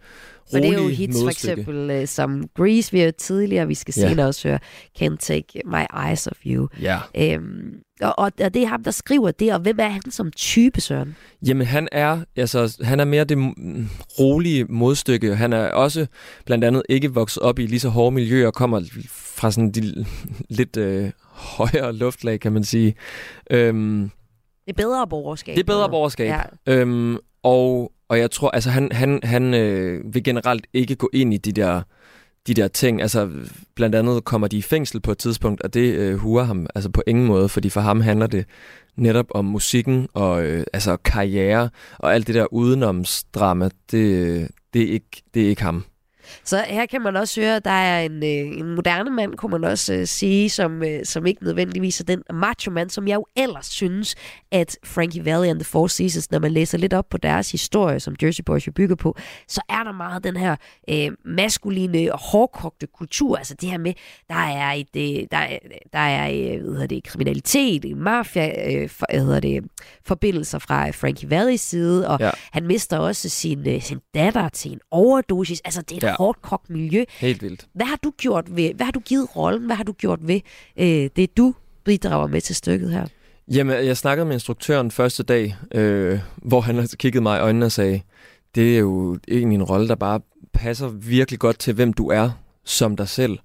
[0.50, 3.94] for det er jo hits for eksempel øh, som Grease, vi har tidligere, vi skal
[3.96, 4.08] Ja.
[4.08, 4.58] senere også høre
[5.02, 6.68] Can't Take My Eyes Off You.
[6.82, 6.98] Ja.
[7.16, 10.30] Øhm, og, og, og det er ham, der skriver det, og hvem er han som
[10.30, 11.16] type, Søren?
[11.46, 13.38] Jamen, han er, altså, han er mere det
[14.18, 15.36] rolige modstykke.
[15.36, 16.06] Han er også
[16.46, 20.04] blandt andet ikke vokset op i lige så hårde miljøer, og kommer fra sådan de
[20.58, 22.94] lidt øh, højere luftlag, kan man sige.
[23.50, 24.10] Øhm,
[24.66, 25.54] Det er bedre borgerskab.
[25.56, 26.26] Det er bedre borgerskab.
[26.28, 26.42] Ja.
[26.74, 31.34] Øhm, og, og jeg tror, altså han, han, han øh, vil generelt ikke gå ind
[31.34, 31.82] i de der,
[32.46, 33.02] de der ting.
[33.02, 33.30] Altså
[33.74, 36.90] blandt andet kommer de i fængsel på et tidspunkt, og det øh, huer ham altså
[36.90, 38.44] på ingen måde, fordi for ham handler det
[38.96, 44.82] netop om musikken og øh, altså karriere og alt det der udenomsdrama, det, øh, det,
[44.82, 45.84] er ikke, det er ikke ham.
[46.44, 49.50] Så her kan man også høre, at der er en, øh, en moderne mand, kunne
[49.58, 53.14] man også øh, sige, som, øh, som ikke nødvendigvis er den macho mand, som jeg
[53.14, 54.14] jo ellers synes,
[54.52, 58.00] at Frankie Valli and the Four Seasons, når man læser lidt op på deres historie,
[58.00, 59.16] som Jersey Boys jo bygger på,
[59.48, 60.56] så er der meget den her
[60.90, 63.36] øh, maskuline og hårdkogte kultur.
[63.36, 63.92] Altså det her med,
[64.28, 65.58] der er, et, øh, der, er-
[65.92, 69.64] der er øh, hvad hedder det, kriminalitet, mafia, øh, for, hvad hedder det,
[70.06, 72.30] forbindelser fra Frankie Vallis side, og Ja.
[72.52, 75.60] han mister også sin, øh, sin datter til en overdosis.
[75.64, 76.14] Altså det er Ja.
[76.18, 77.04] Hårdt kogt miljø.
[77.18, 77.66] Helt vildt.
[77.72, 79.66] Hvad har du gjort ved, hvad har du givet rollen?
[79.66, 80.40] Hvad har du gjort ved
[80.76, 81.54] øh, det, du
[81.84, 83.06] bidrager med til stykket her?
[83.52, 87.66] Jamen, jeg snakkede med instruktøren første dag, øh, hvor han altså kiggede mig i øjnene
[87.66, 88.00] og sagde,
[88.54, 90.20] det er jo egentlig en rolle, der bare
[90.52, 92.30] passer virkelig godt til, hvem du er
[92.64, 93.38] som dig selv.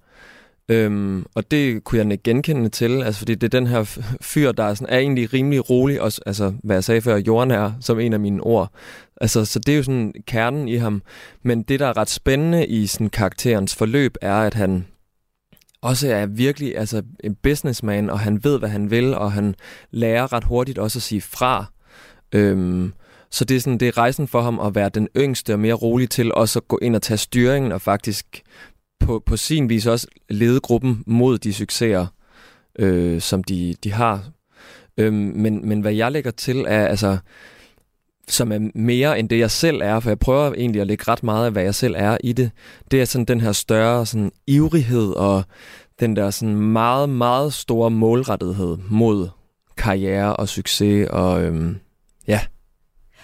[0.68, 4.52] Øhm, og det kunne jeg ikke genkende til, altså fordi det er den her fyr,
[4.52, 7.72] der er, sådan, er egentlig rimelig rolig, også, altså hvad jeg sagde før, jorden er
[7.80, 8.72] som en af mine ord.
[9.20, 11.02] Altså, så det er jo sådan kernen i ham.
[11.42, 14.86] Men det, der er ret spændende i sådan karakterens forløb, er, at han
[15.82, 19.54] også er virkelig altså, en businessman, og han ved, hvad han vil, og han
[19.90, 21.64] lærer ret hurtigt også at sige fra.
[22.32, 22.92] Øhm,
[23.30, 25.74] så det er, sådan, det er rejsen for ham at være den yngste og mere
[25.74, 28.42] rolig til også at gå ind og tage styringen og faktisk
[29.00, 32.06] på, på sin vis også lede gruppen mod de succeser,
[32.78, 34.30] øh, som de, de har.
[34.98, 37.18] Øhm, men, men hvad jeg lægger til er, altså,
[38.28, 41.22] som er mere end det, jeg selv er, for jeg prøver egentlig at lægge ret
[41.22, 42.50] meget af, hvad jeg selv er i det.
[42.90, 45.44] Det er sådan den her større sådan ivrighed og
[46.00, 49.28] den der sådan meget, meget store målrettethed mod
[49.76, 51.76] karriere og succes og øhm,
[52.28, 52.40] ja,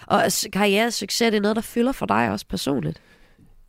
[0.06, 3.00] Og s- karrieresucces, det er noget, der fylder for dig også personligt.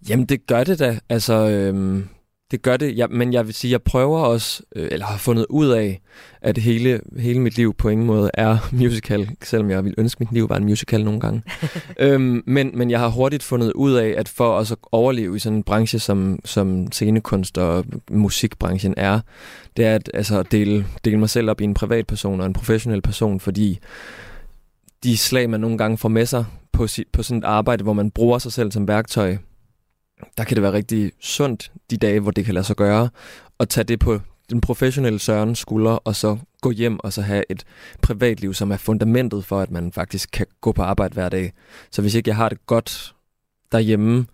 [0.10, 1.00] Jamen, det gør det da.
[1.10, 2.08] Altså, øhm,
[2.52, 2.98] det gør det.
[2.98, 6.02] Jeg, men jeg vil sige, jeg prøver også, øh, eller har fundet ud af,
[6.42, 10.20] at hele, hele mit liv på ingen måde er musical, selvom jeg vil ønske, at
[10.20, 11.44] mit liv var en musical nogle gange.
[12.00, 15.58] øhm, men, men jeg har hurtigt fundet ud af, at for at overleve i sådan
[15.58, 19.20] en branche, som, som scenekunst og musikbranchen er,
[19.78, 23.02] det er at altså, dele, dele mig selv op i en privatperson og en professionel
[23.02, 23.80] person, fordi
[25.04, 27.94] de slag, man nogle gange får med sig på, sit, på sådan et arbejde, hvor
[27.94, 29.38] man bruger sig selv som værktøj,
[30.38, 33.10] der kan det være rigtig sundt de dage, hvor det kan lade sig gøre,
[33.60, 37.44] at tage det på den professionelle Sørens skulder, og så gå hjem og så have
[37.50, 37.64] et
[38.02, 41.54] privatliv, som er fundamentet for, at man faktisk kan gå på arbejde hver dag.
[41.92, 43.16] Så hvis ikke jeg har det godt
[43.72, 44.26] derhjemme,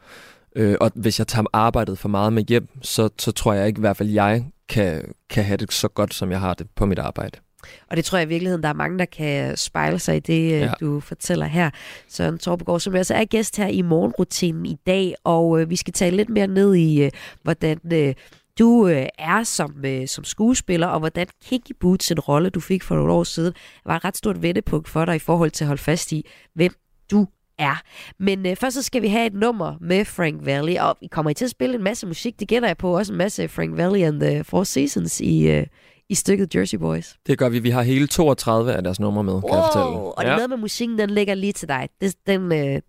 [0.56, 3.80] øh, og hvis jeg tager arbejdet for meget med hjem, så, så tror jeg ikke
[3.80, 6.86] i hvert fald, jeg kan, kan have det så godt, som jeg har det på
[6.86, 7.40] mit arbejde.
[7.88, 10.52] Og det tror jeg i virkeligheden, der er mange, der kan spejle sig i det,
[10.52, 10.58] ja.
[10.58, 10.72] Ja.
[10.80, 11.70] du fortæller her.
[12.08, 15.94] Søren Torbegaard, som altså er gæst her i morgenrutinen i dag, og øh, vi skal
[15.94, 17.12] tale lidt mere ned i, øh,
[17.44, 18.14] hvordan øh,
[18.60, 22.84] du øh, er som, øh, som skuespiller, og hvordan Kinky Boots, en rolle, du fik
[22.84, 23.54] for nogle år siden,
[23.86, 26.72] var et ret stort vendepunkt for dig i forhold til at holde fast i, hvem
[27.12, 27.28] du
[27.60, 27.82] er.
[28.20, 31.34] Men øh, først så skal vi have et nummer med Frank Valley, og vi kommer
[31.34, 34.02] til at spille en masse musik, det gætter jeg på, også en masse Frank Valley
[34.02, 35.66] and the Four Seasons i, øh,
[36.10, 37.16] i stykket Jersey Boys.
[37.28, 37.60] Det gør vi.
[37.60, 39.98] Vi har hele 32 af deres numre med, kan jeg fortælle.
[39.98, 41.90] Wow, og det er noget med musikken, den ligger lige til dig.
[42.02, 42.82] Det, den, øh,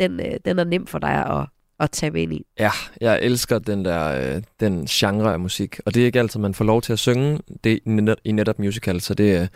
[0.00, 1.46] den, øh, den er nem for dig at,
[1.80, 2.46] at tabe ind i.
[2.58, 2.70] Ja,
[3.00, 6.54] jeg elsker den der øh, den genre af musik, og det er ikke altid, man
[6.54, 7.80] får lov til at synge det
[8.24, 9.48] i netop musical, så det, øh,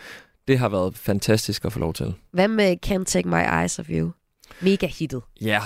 [0.48, 2.14] det har været fantastisk at få lov til.
[2.30, 4.10] Hvad med Can't Take My Eyes Off You?
[4.60, 5.22] Mega hittet.
[5.40, 5.60] Ja,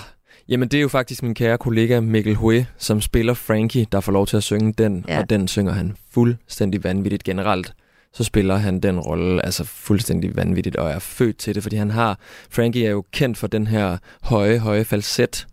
[0.48, 4.12] jamen det er jo faktisk min kære kollega Mikkel Hue, som spiller Frankie, der får
[4.12, 5.18] lov til at synge den, Ja.
[5.18, 7.72] og den synger han fuldstændig vanvittigt generelt.
[8.12, 11.90] Så spiller han den rolle altså fuldstændig vanvittigt, og er født til det, fordi han
[11.90, 12.18] har...
[12.50, 15.46] Frankie er jo kendt for den her høje, høje falset,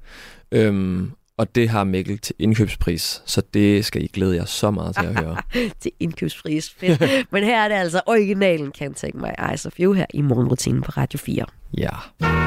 [0.52, 4.96] øhm, og det har Mikkel til indkøbspris, så det skal I glæde jer så meget
[4.96, 5.38] til at høre.
[5.82, 6.70] til indkøbspris.
[6.80, 7.02] Fedt.
[7.32, 10.82] Men her er det altså originalen Can't Take My Eyes Off You her i morgenrutinen
[10.82, 11.46] på Radio 4.
[11.78, 12.47] Ja.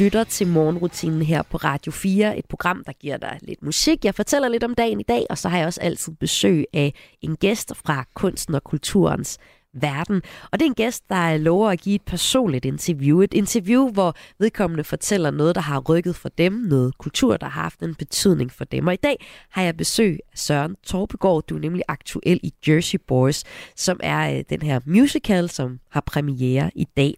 [0.00, 4.04] Lytter til morgenrutinen her på Radio 4, et program, der giver dig lidt musik.
[4.04, 6.94] Jeg fortæller lidt om dagen i dag, og så har jeg også altid besøg af
[7.22, 9.38] en gæst fra kunsten og kulturens
[9.74, 10.22] verden.
[10.52, 13.20] Og det er en gæst, der lover at give et personligt interview.
[13.20, 17.62] Et interview, hvor vedkommende fortæller noget, der har rykket for dem, noget kultur, der har
[17.62, 18.86] haft en betydning for dem.
[18.86, 21.46] Og i dag har jeg besøg af Søren Torpegård.
[21.46, 23.44] Du er nemlig aktuel i Jersey Boys,
[23.76, 27.14] som er øh, den her musical, som har premiere i dag.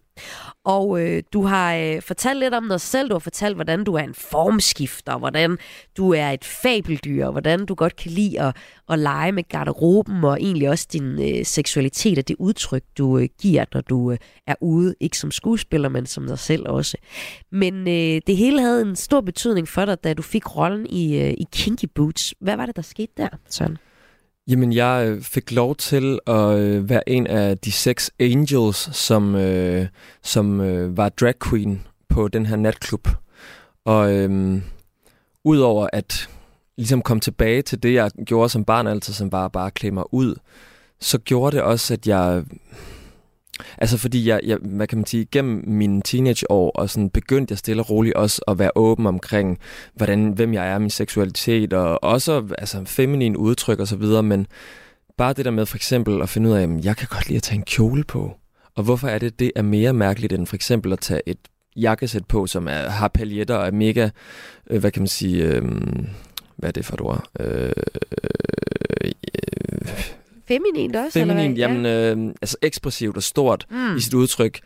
[0.63, 3.09] Og øh, du har øh, fortalt lidt om dig selv.
[3.09, 5.57] Du har fortalt, hvordan du er en formskifter, hvordan
[5.97, 8.55] du er et fabeldyr, hvordan du godt kan lide at,
[8.89, 13.29] at lege med garderoben, og egentlig også din øh, seksualitet og det udtryk, du øh,
[13.41, 14.95] giver, når du øh, er ude.
[14.99, 16.97] Ikke som skuespiller, men som dig selv også.
[17.51, 21.19] Men øh, det hele havde en stor betydning for dig, da du fik rollen i,
[21.19, 22.33] øh, i Kinky Boots.
[22.39, 23.77] Hvad var det, der skete der, Søren?
[24.47, 29.35] Jamen, jeg øh, fik lov til at øh, være en af de seks angels, som,
[29.35, 29.87] øh,
[30.23, 33.07] som øh, var drag queen på den her natklub.
[33.85, 34.61] Og øh,
[35.43, 36.29] udover at
[36.77, 39.93] ligesom komme tilbage til det, jeg gjorde som barn altid, som var bare at klæde
[39.93, 40.35] mig ud,
[40.99, 42.43] så gjorde det også, at jeg...
[43.77, 47.57] Altså fordi jeg, jeg, hvad kan man sige, gennem mine teenageår, og sådan begyndte jeg
[47.57, 49.59] stille og roligt også at være åben omkring,
[49.93, 54.47] hvordan, hvem jeg er, min seksualitet, og også altså, feminin udtryk og så videre, men
[55.17, 57.37] bare det der med for eksempel at finde ud af, at jeg kan godt lide
[57.37, 58.35] at tage en kjole på.
[58.75, 61.37] Og hvorfor er det, det er mere mærkeligt end for eksempel at tage et
[61.75, 64.09] jakkesæt på, som er, har paljetter og er mega,
[64.69, 65.63] øh, hvad kan man sige, øh,
[66.57, 67.23] hvad er det for et ord?
[67.39, 67.71] Øh, øh,
[69.03, 69.11] øh,
[69.81, 71.77] øh Feminint også, feminin, eller hvad?
[71.77, 73.77] jamen, øh, altså ekspressivt og stort Mm.
[73.77, 73.95] mm.
[73.97, 74.59] i sit udtryk.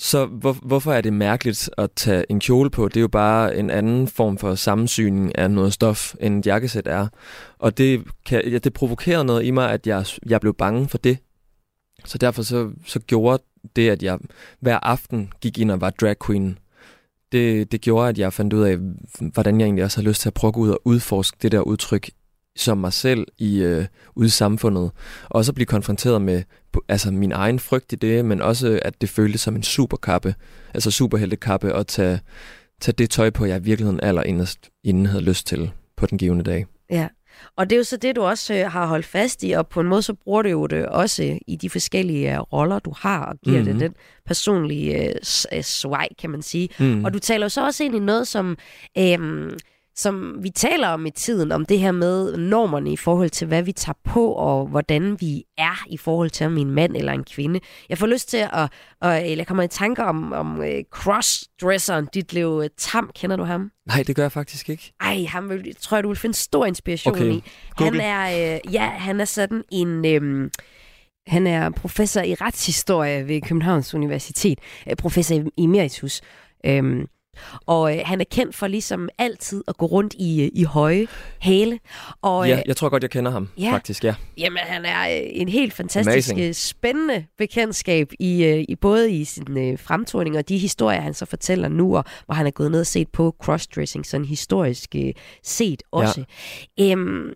[0.00, 2.88] Så hvor, hvorfor er det mærkeligt at tage en kjole på?
[2.88, 6.86] Det er jo bare en anden form for sammensyning af noget stof, end et jakkesæt
[6.86, 7.08] er.
[7.58, 10.98] Og det, kan, ja, det provokerede noget i mig, at jeg, jeg blev bange for
[10.98, 11.18] det.
[12.04, 13.42] Så derfor så, så gjorde
[13.76, 14.18] det, at jeg
[14.60, 16.58] hver aften gik ind og var drag queen,
[17.32, 18.78] det, det gjorde, at jeg fandt ud af,
[19.32, 21.52] hvordan jeg egentlig også har lyst til at prøve at gå ud og udforske det
[21.52, 22.10] der udtryk
[22.60, 23.84] som mig selv i øh,
[24.16, 24.90] ude i samfundet.
[25.24, 26.42] Og så blive konfronteret med
[26.88, 30.34] altså min egen frygt i det, men også at det føltes som en superkappe,
[30.74, 32.20] altså superheltekappe, at tage,
[32.80, 36.44] tage det tøj på, jeg i virkeligheden allerinderst inden havde lyst til på den givende
[36.44, 36.66] dag.
[36.90, 37.08] Ja,
[37.56, 39.80] og det er jo så det, du også øh, har holdt fast i, og på
[39.80, 43.24] en måde så bruger du jo det også i de forskellige øh, roller, du har,
[43.24, 43.72] og giver mm-hmm.
[43.72, 43.80] Mhm.
[43.80, 43.96] det den
[44.26, 45.46] personlige øh, s-
[45.86, 46.68] øh, kan man sige.
[46.78, 47.04] Mm.
[47.04, 48.56] Og du taler jo så også ind i noget, som,
[48.98, 49.50] øhm,
[49.98, 53.62] som vi taler om i tiden, om det her med normerne i forhold til, hvad
[53.62, 57.24] vi tager på, og hvordan vi er i forhold til, om en mand eller en
[57.24, 57.60] kvinde.
[57.88, 58.68] Jeg får lyst til at,
[59.00, 63.10] og, eller jeg kommer i tanker om, om øh, crossdresseren Ditlev øh, Tam.
[63.14, 63.70] Kender du ham?
[63.86, 64.92] Nej, det gør jeg faktisk ikke.
[65.00, 67.24] Ej, ham vil, tror jeg, du vil finde stor inspiration Okay.
[67.24, 67.42] i.
[67.76, 68.02] Han Google.
[68.02, 70.04] er, øh, ja, han er sådan en...
[70.06, 70.50] Øhm,
[71.26, 74.58] han er professor i retshistorie ved Københavns Universitet.
[74.90, 76.20] Øh, professor emeritus.
[76.66, 77.06] Øhm,
[77.66, 81.06] og øh, han er kendt for ligesom altid at gå rundt i, øh, i høje
[81.40, 81.78] hæle.
[82.22, 83.72] Og, Ja, øh, jeg tror godt, jeg kender ham, ja.
[83.72, 84.14] faktisk, ja.
[84.38, 86.56] Jamen, han er øh, en helt fantastisk Amazing.
[86.56, 91.68] spændende bekendtskab i, i både i sin øh, fremtoning og de historier, han så fortæller
[91.68, 95.12] nu, og hvor han er gået ned og set på crossdressing, sådan historisk øh,
[95.44, 96.24] set også.
[96.78, 96.92] Ja.
[96.92, 97.32] Øhm,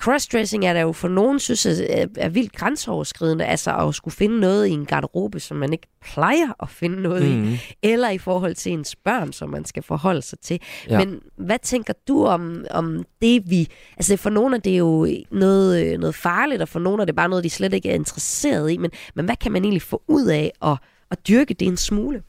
[0.00, 4.40] crossdressing er der jo for nogen synes er, er vildt grænseoverskridende, altså at skulle finde
[4.40, 7.28] noget i en garderobe, som man ikke plejer at finde noget mm.
[7.30, 7.56] i, Mm.
[7.82, 10.60] eller i forhold til ens børn, som man skal forholde sig til.
[10.88, 10.98] Ja.
[11.04, 13.68] Men hvad tænker du om, om det, vi...
[13.96, 17.16] Altså for nogle er det jo noget, øh, noget farligt, og for nogle er det
[17.16, 18.76] bare noget, de slet ikke er interesseret i.
[18.76, 20.76] Men, men hvad kan man egentlig få ud af at,
[21.10, 22.22] at dyrke det en smule?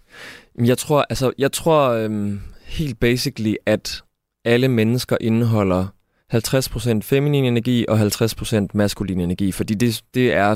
[0.65, 4.01] Jeg tror, altså, jeg tror øhm, helt basically, at
[4.45, 5.87] alle mennesker indeholder
[6.33, 10.55] 50% feminin energi og 50% maskulin energi, fordi det, det er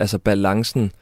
[0.00, 0.92] altså balancen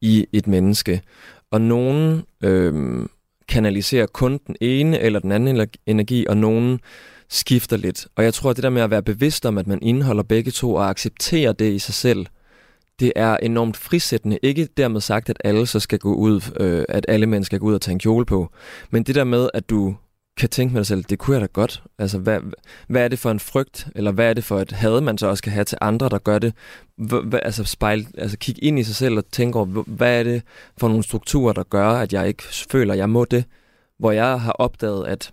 [0.00, 1.02] i et menneske.
[1.50, 3.10] Og nogen øhm,
[3.48, 6.80] kanaliserer kun den ene eller den anden energi, og nogen
[7.28, 8.06] skifter lidt.
[8.16, 10.50] Og jeg tror, at det der med at være bevidst om, at man indeholder begge
[10.50, 12.26] to og accepterer det i sig selv,
[13.00, 14.38] det er enormt frisættende.
[14.42, 17.66] Ikke dermed sagt, at alle så skal gå ud, øh, at alle mennesker skal gå
[17.66, 18.52] ud og tage en kjole på.
[18.90, 19.96] Men det der med, at du
[20.38, 21.82] kan tænke med dig selv, det kunne jeg da godt.
[21.98, 22.40] Altså, hvad,
[22.88, 25.26] hvad er det for en frygt, eller hvad er det for et had, man så
[25.26, 26.54] også kan have til andre, der gør det?
[26.96, 30.42] Hvad, altså, spejl, altså kig ind i sig selv og tænk over, hvad er det
[30.78, 33.44] for nogle strukturer, der gør, at jeg ikke føler, at jeg må det?
[33.98, 35.32] Hvor jeg har opdaget, at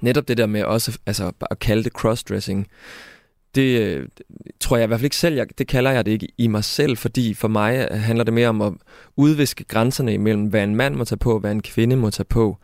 [0.00, 2.68] netop det der med også altså, at kalde det crossdressing,
[3.54, 4.08] det øh,
[4.60, 6.64] tror jeg i hvert fald ikke selv, jeg, det kalder jeg det ikke i mig
[6.64, 8.72] selv, fordi for mig handler det mere om at
[9.16, 12.58] udviske grænserne imellem, hvad en mand må tage på, hvad en kvinde må tage på.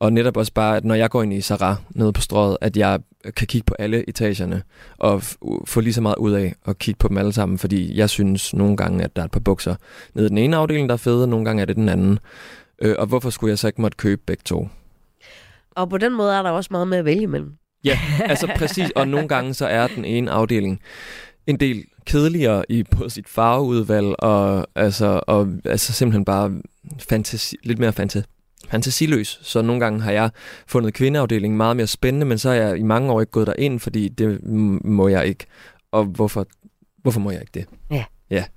[0.00, 2.76] Og netop også bare, at når jeg går ind i Sarah nede på strøget, at
[2.76, 3.00] jeg
[3.36, 4.62] kan kigge på alle etagerne
[4.98, 5.22] og
[5.66, 8.54] få lige så meget ud af at kigge på dem alle sammen, fordi jeg synes
[8.54, 9.74] nogle gange, at der er et par bukser
[10.14, 12.18] nede i den ene afdeling, der er fede, og nogle gange er det den anden.
[12.82, 14.68] Øh, og hvorfor skulle jeg så ikke måtte købe begge to?
[15.70, 17.52] Og på den måde er der også meget med at vælge imellem.
[17.84, 18.90] Ja, altså præcis.
[18.90, 20.80] Og nogle gange så er den ene afdeling
[21.46, 26.52] en del kedeligere i på sit farveudvalg, og altså, og, altså simpelthen bare
[27.08, 28.22] fantasi, lidt mere fanta,
[28.70, 29.38] fantasiløs.
[29.42, 30.30] Så nogle gange har jeg
[30.66, 33.80] fundet kvindeafdelingen meget mere spændende, men så har jeg i mange år ikke gået derind,
[33.80, 34.42] fordi det
[34.84, 35.46] må jeg ikke.
[35.92, 36.46] Og hvorfor,
[37.02, 37.66] hvorfor må jeg ikke det?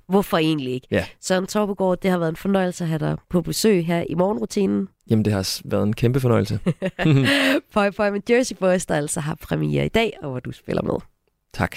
[0.08, 0.86] Hvorfor egentlig ikke?
[0.90, 1.04] Ja.
[1.20, 4.88] Søren Torbegaard, det har været en fornøjelse at have dig på besøg her i morgenrutinen.
[5.10, 6.60] Jamen, det har været en kæmpe fornøjelse.
[7.74, 10.82] Pøj Pøj med Jersey Boys, der altså har premiere i dag, og hvor du spiller
[10.82, 10.94] med.
[11.52, 11.76] tak.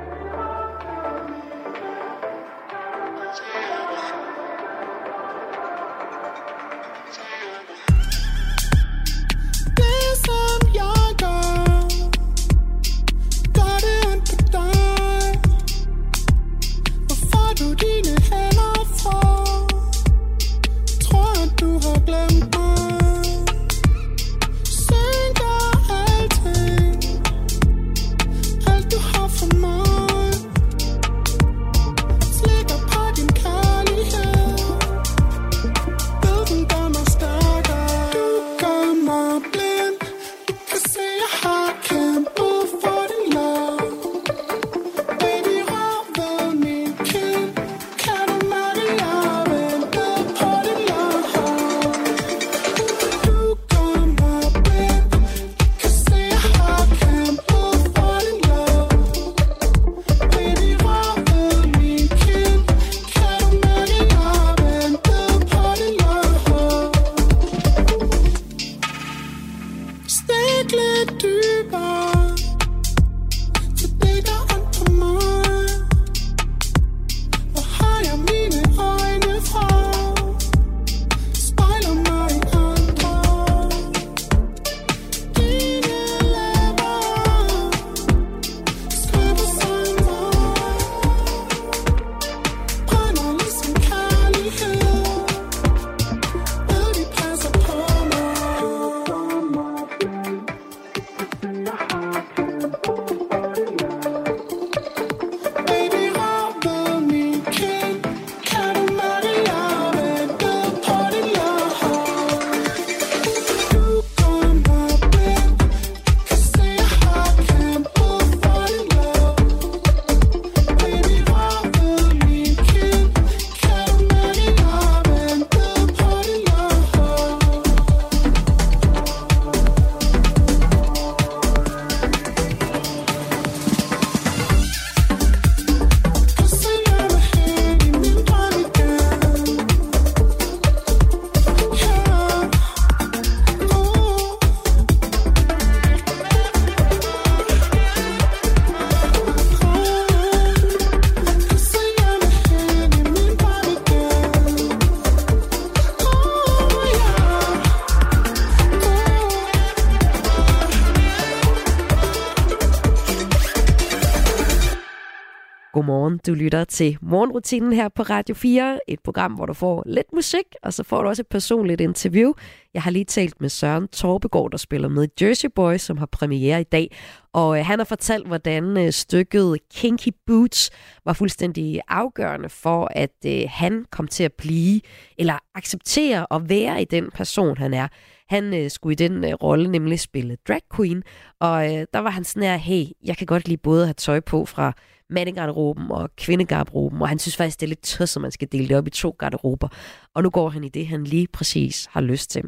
[166.01, 170.13] Godmorgen, du lytter til Morgenrutinen her på Radio 4, et program, hvor du får lidt
[170.13, 172.33] musik, og så får du også et personligt interview.
[172.73, 176.61] Jeg har lige talt med Søren Torbegaard, der spiller med Jersey Boys, som har premiere
[176.61, 176.95] i dag,
[177.33, 180.69] og øh, han har fortalt, hvordan øh, stykket Kinky Boots
[181.05, 184.81] var fuldstændig afgørende for, at øh, han kom til at blive,
[185.17, 187.87] eller acceptere at være i den person, han er.
[188.29, 191.03] Han øh, skulle i den øh, rolle nemlig spille drag queen,
[191.39, 193.93] og øh, der var han sådan her, hey, jeg kan godt lide både at have
[193.93, 194.73] tøj på fra
[195.11, 198.67] mandegarderoben og kvindegarderoben, og han synes faktisk, det er lidt tosset, at man skal dele
[198.67, 199.67] det op i to garderober.
[200.15, 202.43] Og nu går han i det, han lige præcis har lyst til.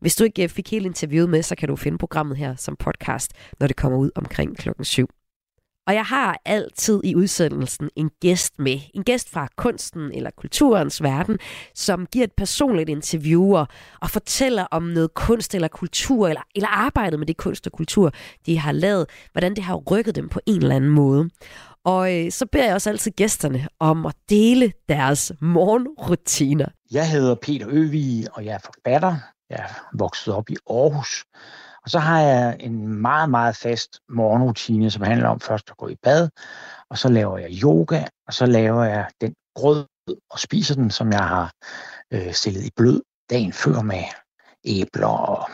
[0.00, 2.76] Hvis du ikke øh, fik hele interviewet med, så kan du finde programmet her som
[2.76, 5.08] podcast, når det kommer ud omkring klokken 7.
[5.86, 8.78] Og jeg har altid i udsendelsen en gæst med.
[8.94, 11.38] En gæst fra kunsten eller kulturens verden,
[11.74, 13.56] som giver et personligt interview
[14.00, 18.12] og fortæller om noget kunst eller kultur, eller, eller arbejdet med det kunst og kultur,
[18.46, 19.06] de har lavet.
[19.32, 21.30] Hvordan det har rykket dem på en eller anden måde.
[21.86, 26.66] Og øh, så beder jeg også altid gæsterne om at dele deres morgenrutiner.
[26.90, 29.16] Jeg hedder Peter Øvig, og jeg er forfatter.
[29.50, 31.24] Jeg er vokset op i Aarhus.
[31.84, 35.88] Og så har jeg en meget, meget fast morgenrutine, som handler om først at gå
[35.88, 36.28] i bad,
[36.90, 39.86] og så laver jeg yoga, og så laver jeg den grød
[40.30, 41.52] og spiser den, som jeg har
[42.12, 44.04] øh, stillet i blød dagen før med
[44.64, 45.50] æbler og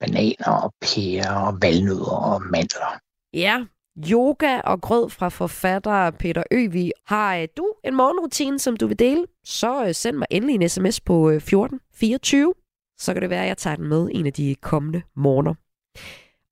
[0.00, 2.98] bananer og pærer og valnødder og mandler.
[3.32, 3.64] Ja,
[4.10, 6.92] yoga og grød fra forfatter Peter Øvi.
[7.06, 9.24] Har øh, du en morgenrutine, som du vil dele?
[9.44, 12.54] Så øh, send mig endelig en sms på øh, 1424.
[12.98, 15.54] Så kan det være, at jeg tager den med en af de kommende morgener.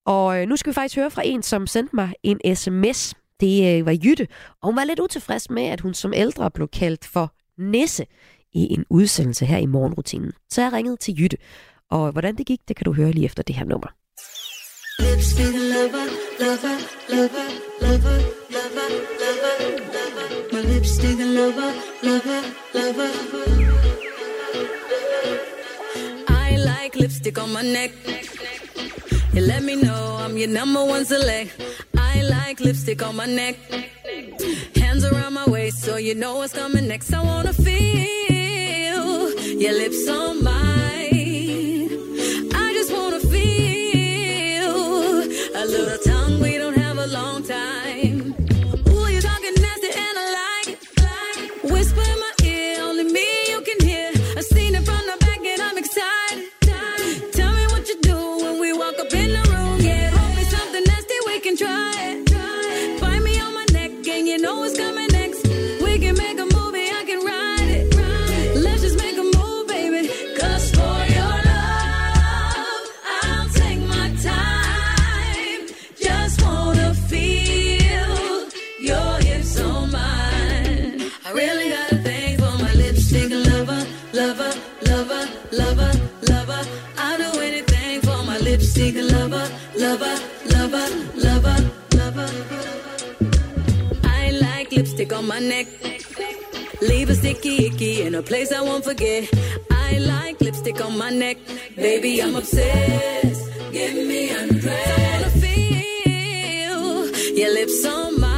[0.06, 3.14] Og nu skal vi faktisk høre fra en, som sendte mig en sms.
[3.40, 4.28] Det var Jytte,
[4.62, 8.06] og hun var lidt utilfreds med, at hun som ældre blev kaldt for Nisse
[8.52, 10.32] i en udsendelse her i morgenrutinen.
[10.50, 11.36] Så jeg ringede til Jytte,
[11.90, 13.88] og hvordan det gik, det kan du høre lige efter det her nummer.
[14.98, 16.23] Lipstick lover,
[45.56, 46.13] A little time.
[88.94, 92.30] Lipstick lover, lover, lover, lover, lover.
[94.04, 95.66] I like lipstick on my neck.
[96.80, 99.28] Leave a sticky icky in a place I won't forget.
[99.70, 101.38] I like lipstick on my neck.
[101.76, 103.50] Baby, I'm obsessed.
[103.72, 104.88] Give me undressed.
[104.88, 108.33] I wanna feel your lips on mine.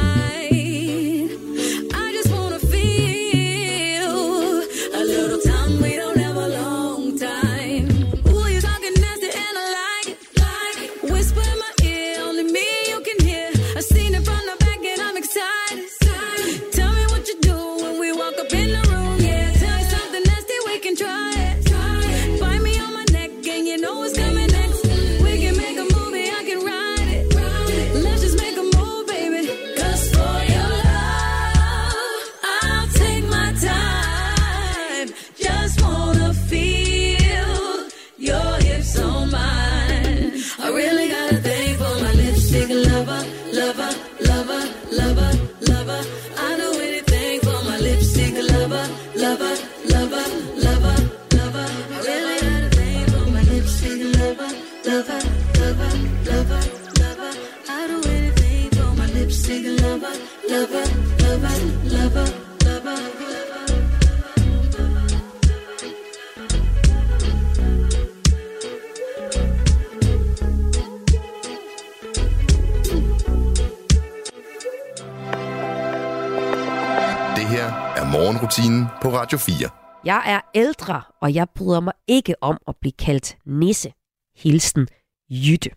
[80.07, 83.93] Jeg er ældre, og jeg bryder mig ikke om at blive kaldt nisse.
[84.35, 84.87] Hilsen
[85.29, 85.69] Jytte.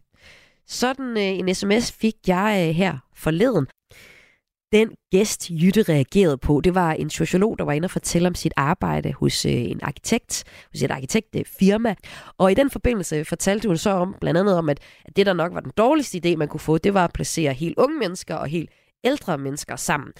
[0.66, 3.66] Sådan øh, en sms fik jeg øh, her forleden.
[4.72, 8.34] Den gæst, Jytte reagerede på, det var en sociolog, der var inde og fortælle om
[8.34, 11.94] sit arbejde hos øh, en arkitekt, hos et arkitektfirma.
[12.38, 15.32] Og i den forbindelse fortalte hun så om, blandt andet om, at at det, der
[15.32, 18.34] nok var den dårligste idé, man kunne få, det var at placere helt unge mennesker
[18.34, 18.70] og helt
[19.04, 20.12] ældre mennesker sammen.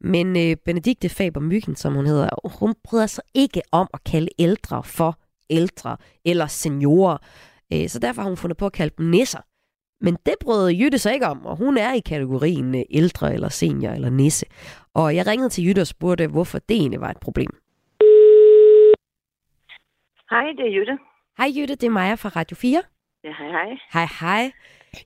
[0.00, 2.28] Men øh, Benedikte Faber Myggen, som hun hedder,
[2.58, 5.18] hun bryder sig ikke om at kalde ældre for
[5.50, 7.18] ældre eller seniorer.
[7.72, 9.40] Øh, så derfor har hun fundet på at kalde dem nisser.
[10.00, 13.48] Men det brød Jytte sig ikke om, og hun er i kategorien øh, ældre eller
[13.48, 14.46] senior eller nisse.
[14.94, 17.50] Og jeg ringede til Jytte og spurgte, hvorfor det egentlig var et problem.
[20.30, 20.98] Hej, det er Jytte.
[21.38, 22.82] Hej Jytte, det er Maja fra Radio 4.
[23.24, 23.78] Ja, hej, hej.
[23.92, 24.52] Hej hej.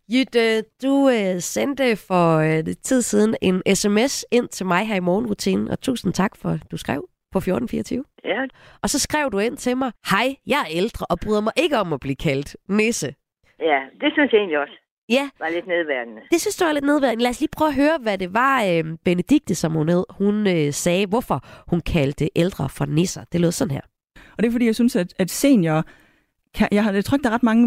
[0.08, 5.00] Jytte, du øh, sendte for øh, tid siden en sms ind til mig her i
[5.00, 8.04] morgenrutinen, og tusind tak for, at du skrev på 1424.
[8.24, 8.36] Ja,
[8.82, 11.78] Og så skrev du ind til mig, hej, jeg er ældre og bryder mig ikke
[11.78, 13.14] om at blive kaldt nisse.
[13.60, 14.76] ja, det synes jeg egentlig også
[15.08, 16.22] Ja, var lidt nedværende.
[16.30, 17.22] det synes du er lidt nedværende.
[17.22, 20.46] Lad os lige prøve at høre, hvad det var, øh, Benedikte, som hun hed, hun
[20.46, 23.24] øh, sagde, hvorfor hun kaldte ældre for nisser.
[23.32, 23.80] Det lød sådan her.
[24.36, 25.84] Og det er fordi, jeg synes, at, at senior...
[26.56, 27.64] Kan, jeg, jeg tror ikke, der er ret mange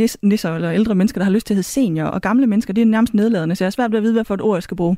[0.00, 2.06] nis, nisser eller ældre mennesker, der har lyst til at hedde senior.
[2.06, 4.24] Og gamle mennesker, det er nærmest nedladende, så jeg er svært ved at vide, hvad
[4.24, 4.96] for et ord jeg skal bruge.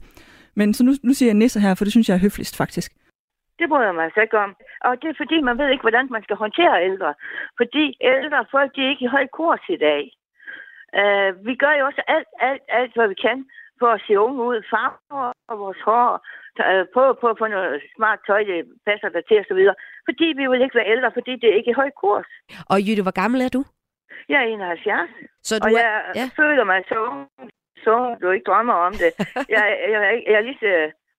[0.55, 2.91] Men så nu, nu siger jeg nisser her, for det synes jeg er høfligst, faktisk.
[3.59, 4.53] Det bryder jeg mig altså ikke om.
[4.87, 7.15] Og det er fordi, man ved ikke, hvordan man skal håndtere ældre.
[7.61, 10.03] Fordi ældre folk, de er ikke i høj kurs i dag.
[11.01, 13.39] Uh, vi gør jo også alt, alt, alt, hvad vi kan
[13.81, 14.59] for at se unge ud.
[14.71, 16.11] Farver og vores hår.
[16.59, 19.61] Uh, prøve på at få noget smart tøj, det passer der til osv.
[20.09, 22.29] Fordi vi vil ikke være ældre, fordi det er ikke i høj kurs.
[22.73, 23.63] Og Jytte, hvor gammel er du?
[24.29, 25.11] Jeg er 71.
[25.49, 26.27] Så du og er, jeg ja.
[26.43, 27.21] føler mig så ung,
[27.85, 29.11] så ung, du ikke drømmer om det.
[29.55, 30.73] jeg, jeg, jeg, jeg er lige så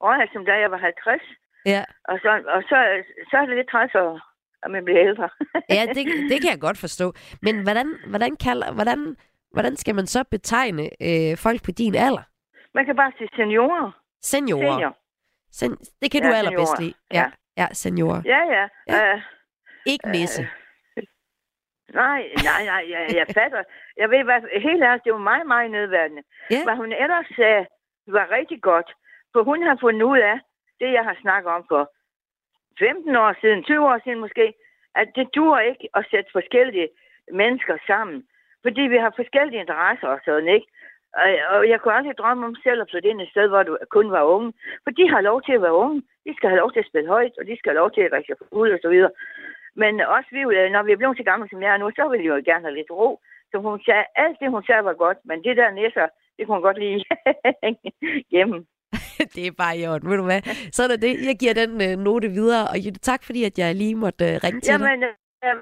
[0.05, 1.21] røget, som da jeg var 50.
[1.65, 2.77] Ja, Og så, og så,
[3.29, 4.21] så er det lidt træls, at
[4.63, 5.29] at man bliver ældre.
[5.77, 7.13] ja det, det kan jeg godt forstå.
[7.41, 9.15] Men hvordan, hvordan, kalder, hvordan,
[9.51, 12.23] hvordan skal man så betegne øh, folk på din alder?
[12.73, 13.91] Man kan bare sige seniorer.
[14.21, 14.73] Seniorer.
[14.73, 14.97] Senior.
[15.51, 15.71] Sen,
[16.01, 16.81] det kan Ja, du allerbedst seniorer.
[16.81, 16.93] lide.
[17.13, 17.25] Ja,
[17.57, 18.21] ja seniorer.
[18.25, 18.67] Ja, ja.
[18.87, 19.05] Ja.
[19.07, 19.15] ja.
[19.15, 19.21] Uh,
[19.85, 20.41] Ikke nisse.
[22.01, 23.63] nej, nej, nej, jeg, jeg fatter.
[23.97, 24.39] Jeg ved hvad,
[24.69, 26.23] helt ærligt, det var meget, meget nedværende.
[26.51, 26.63] Ja.
[26.63, 27.65] Hvad hun ellers sagde,
[28.07, 28.89] var rigtig godt.
[29.33, 30.37] For hun har fundet ud af,
[30.79, 31.91] det jeg har snakket om for
[32.79, 34.53] 15 år siden, 20 år siden måske,
[34.95, 36.89] at det dur ikke at sætte forskellige
[37.33, 38.23] mennesker sammen.
[38.65, 40.67] Fordi vi har forskellige interesser og sådan, ikke?
[41.53, 44.11] Og, jeg kunne aldrig drømme om selv at flytte ind et sted, hvor du kun
[44.11, 44.53] var unge.
[44.83, 46.01] For de har lov til at være unge.
[46.25, 48.11] De skal have lov til at spille højt, og de skal have lov til at
[48.13, 49.11] række sig ud og så videre.
[49.81, 50.41] Men også vi,
[50.75, 52.65] når vi er blevet så gamle, som jeg er nu, så vil vi jo gerne
[52.65, 53.09] have lidt ro.
[53.51, 55.17] Så hun sagde, alt det, hun sagde, var godt.
[55.25, 57.03] Men det der nisser, det kunne hun godt lide
[58.33, 58.65] hjemme.
[59.35, 60.41] det er bare i orden, ved du hvad?
[60.77, 61.13] Sådan er det.
[61.29, 64.59] Jeg giver den øh, note videre, og tak fordi, at jeg lige måtte øh, ringe
[64.59, 64.87] til dig.
[64.87, 65.55] Jamen, øh,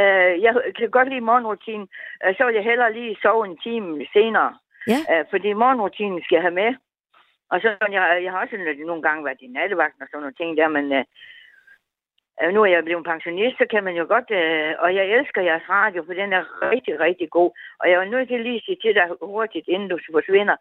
[0.00, 1.88] øh, jeg kan godt lide morgenrutinen.
[2.24, 4.50] Øh, så vil jeg hellere lige sove en time senere.
[4.92, 4.98] Ja.
[5.12, 6.70] Øh, fordi morgenrutinen skal jeg have med.
[7.52, 8.56] Og så jeg, jeg har også
[8.86, 11.04] nogle gange været i nattevagten og sådan nogle ting der, men øh,
[12.54, 15.68] nu er jeg blevet pensionist, så kan man jo godt, øh, og jeg elsker jeres
[15.68, 17.50] radio, for den er rigtig, rigtig god.
[17.80, 20.56] Og jeg var nødt til lige at sige til dig hurtigt, inden du forsvinder,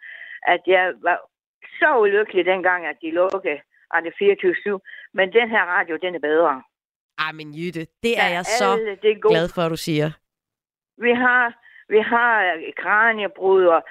[0.53, 1.17] at jeg var
[1.79, 3.59] så ulykkelig dengang, at de lukkede
[3.93, 4.79] Radio 24
[5.13, 6.63] men den her radio, den er bedre.
[7.19, 8.69] Ej, men Jytte, det er Ja, jeg så
[9.01, 10.09] det er glad for, at du siger.
[10.97, 12.31] Vi har, vi har
[12.81, 13.81] Kraniebrud og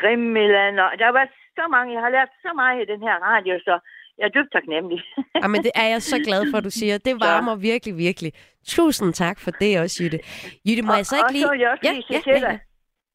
[0.00, 0.88] Grimmelander.
[0.98, 1.94] Der har været så mange.
[1.94, 3.74] Jeg har lært så meget i den her radio, så
[4.18, 5.00] jeg er dybt taknemmelig.
[5.42, 6.98] Jamen, det er jeg så glad for, at du siger.
[6.98, 8.32] Det varmer virkelig, virkelig.
[8.76, 10.18] Tusind tak for det også, Jytte.
[10.66, 11.44] Jytte, må og, jeg så ikke og lige...
[11.44, 12.58] så vil jeg også lige sige til dig.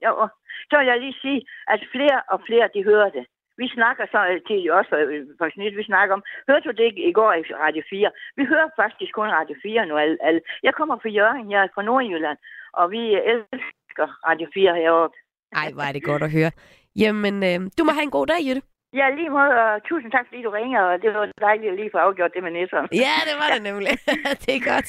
[0.06, 0.28] Jo,
[0.70, 1.40] så vil jeg lige sige,
[1.74, 3.26] at flere og flere, de hører det.
[3.58, 6.24] Vi snakker så til også øh, for snit, vi snakker om.
[6.48, 8.12] Hørte du det ikke i går i Radio 4?
[8.38, 9.98] Vi hører faktisk kun Radio 4 nu.
[9.98, 10.42] Alle, alle.
[10.64, 12.38] Jeg kommer fra Jørgen, jeg er fra Nordjylland,
[12.74, 13.02] og vi
[13.32, 13.83] elsker
[14.30, 15.16] Radio 4 heroppe.
[15.62, 16.52] Ej, hvor er det godt at høre.
[16.96, 18.62] Jamen, øh, du må have en god dag, Jytte.
[19.00, 21.90] Ja, lige måde, og tusind tak, fordi du ringer, og det var dejligt at lige
[21.94, 22.88] få afgjort det med nisseren.
[23.06, 23.94] Ja, det var det nemlig.
[24.44, 24.88] det er godt.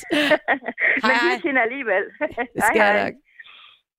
[1.07, 1.62] Men Hej, hej.
[1.66, 2.05] alligevel.
[2.55, 3.14] Det skal jeg nok.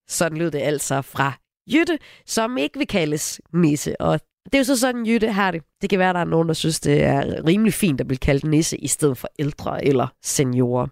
[0.07, 1.29] Sådan lød det altså fra
[1.73, 4.01] Jytte, som ikke vil kaldes nisse.
[4.01, 5.61] Og det er jo så sådan, Jytte har det.
[5.81, 8.43] Det kan være, der er nogen, der synes, det er rimelig fint at blive kaldt
[8.43, 10.87] nisse, i stedet for ældre eller seniorer.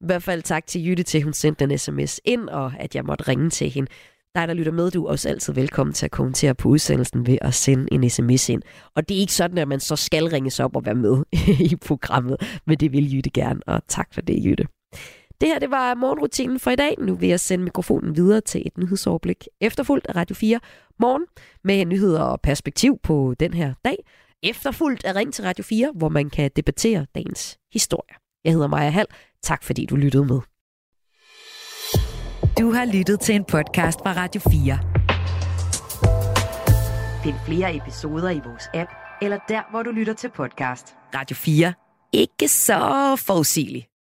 [0.00, 2.94] I hvert fald tak til Jytte til, at hun sendte en sms ind, og at
[2.94, 3.90] jeg måtte ringe til hende.
[4.34, 7.38] Dig, der lytter med, du er også altid velkommen til at kommentere på udsendelsen ved
[7.40, 8.62] at sende en sms ind.
[8.94, 11.22] Og det er ikke sådan, at man så skal ringes op og være med
[11.72, 14.64] i programmet, men det vil Jytte gerne, og tak for det, Jytte.
[15.40, 16.94] Det her, det var morgenrutinen for i dag.
[16.98, 19.48] Nu vil jeg sende mikrofonen videre til et nyhedsoverblik.
[19.60, 20.60] Efterfulgt af Radio 4
[21.00, 21.26] morgen
[21.64, 23.96] med nyheder og perspektiv på den her dag.
[24.42, 28.14] Efterfulgt af Ring til Radio 4, hvor man kan debattere dagens historie.
[28.44, 29.06] Jeg hedder Maja Hall.
[29.42, 30.40] Tak fordi du lyttede med.
[32.58, 34.78] Du har lyttet til en podcast fra Radio 4.
[37.22, 38.90] Find flere episoder i vores app,
[39.22, 40.94] eller der, hvor du lytter til podcast.
[41.14, 41.74] Radio 4.
[42.12, 43.89] Ikke så forudsigeligt.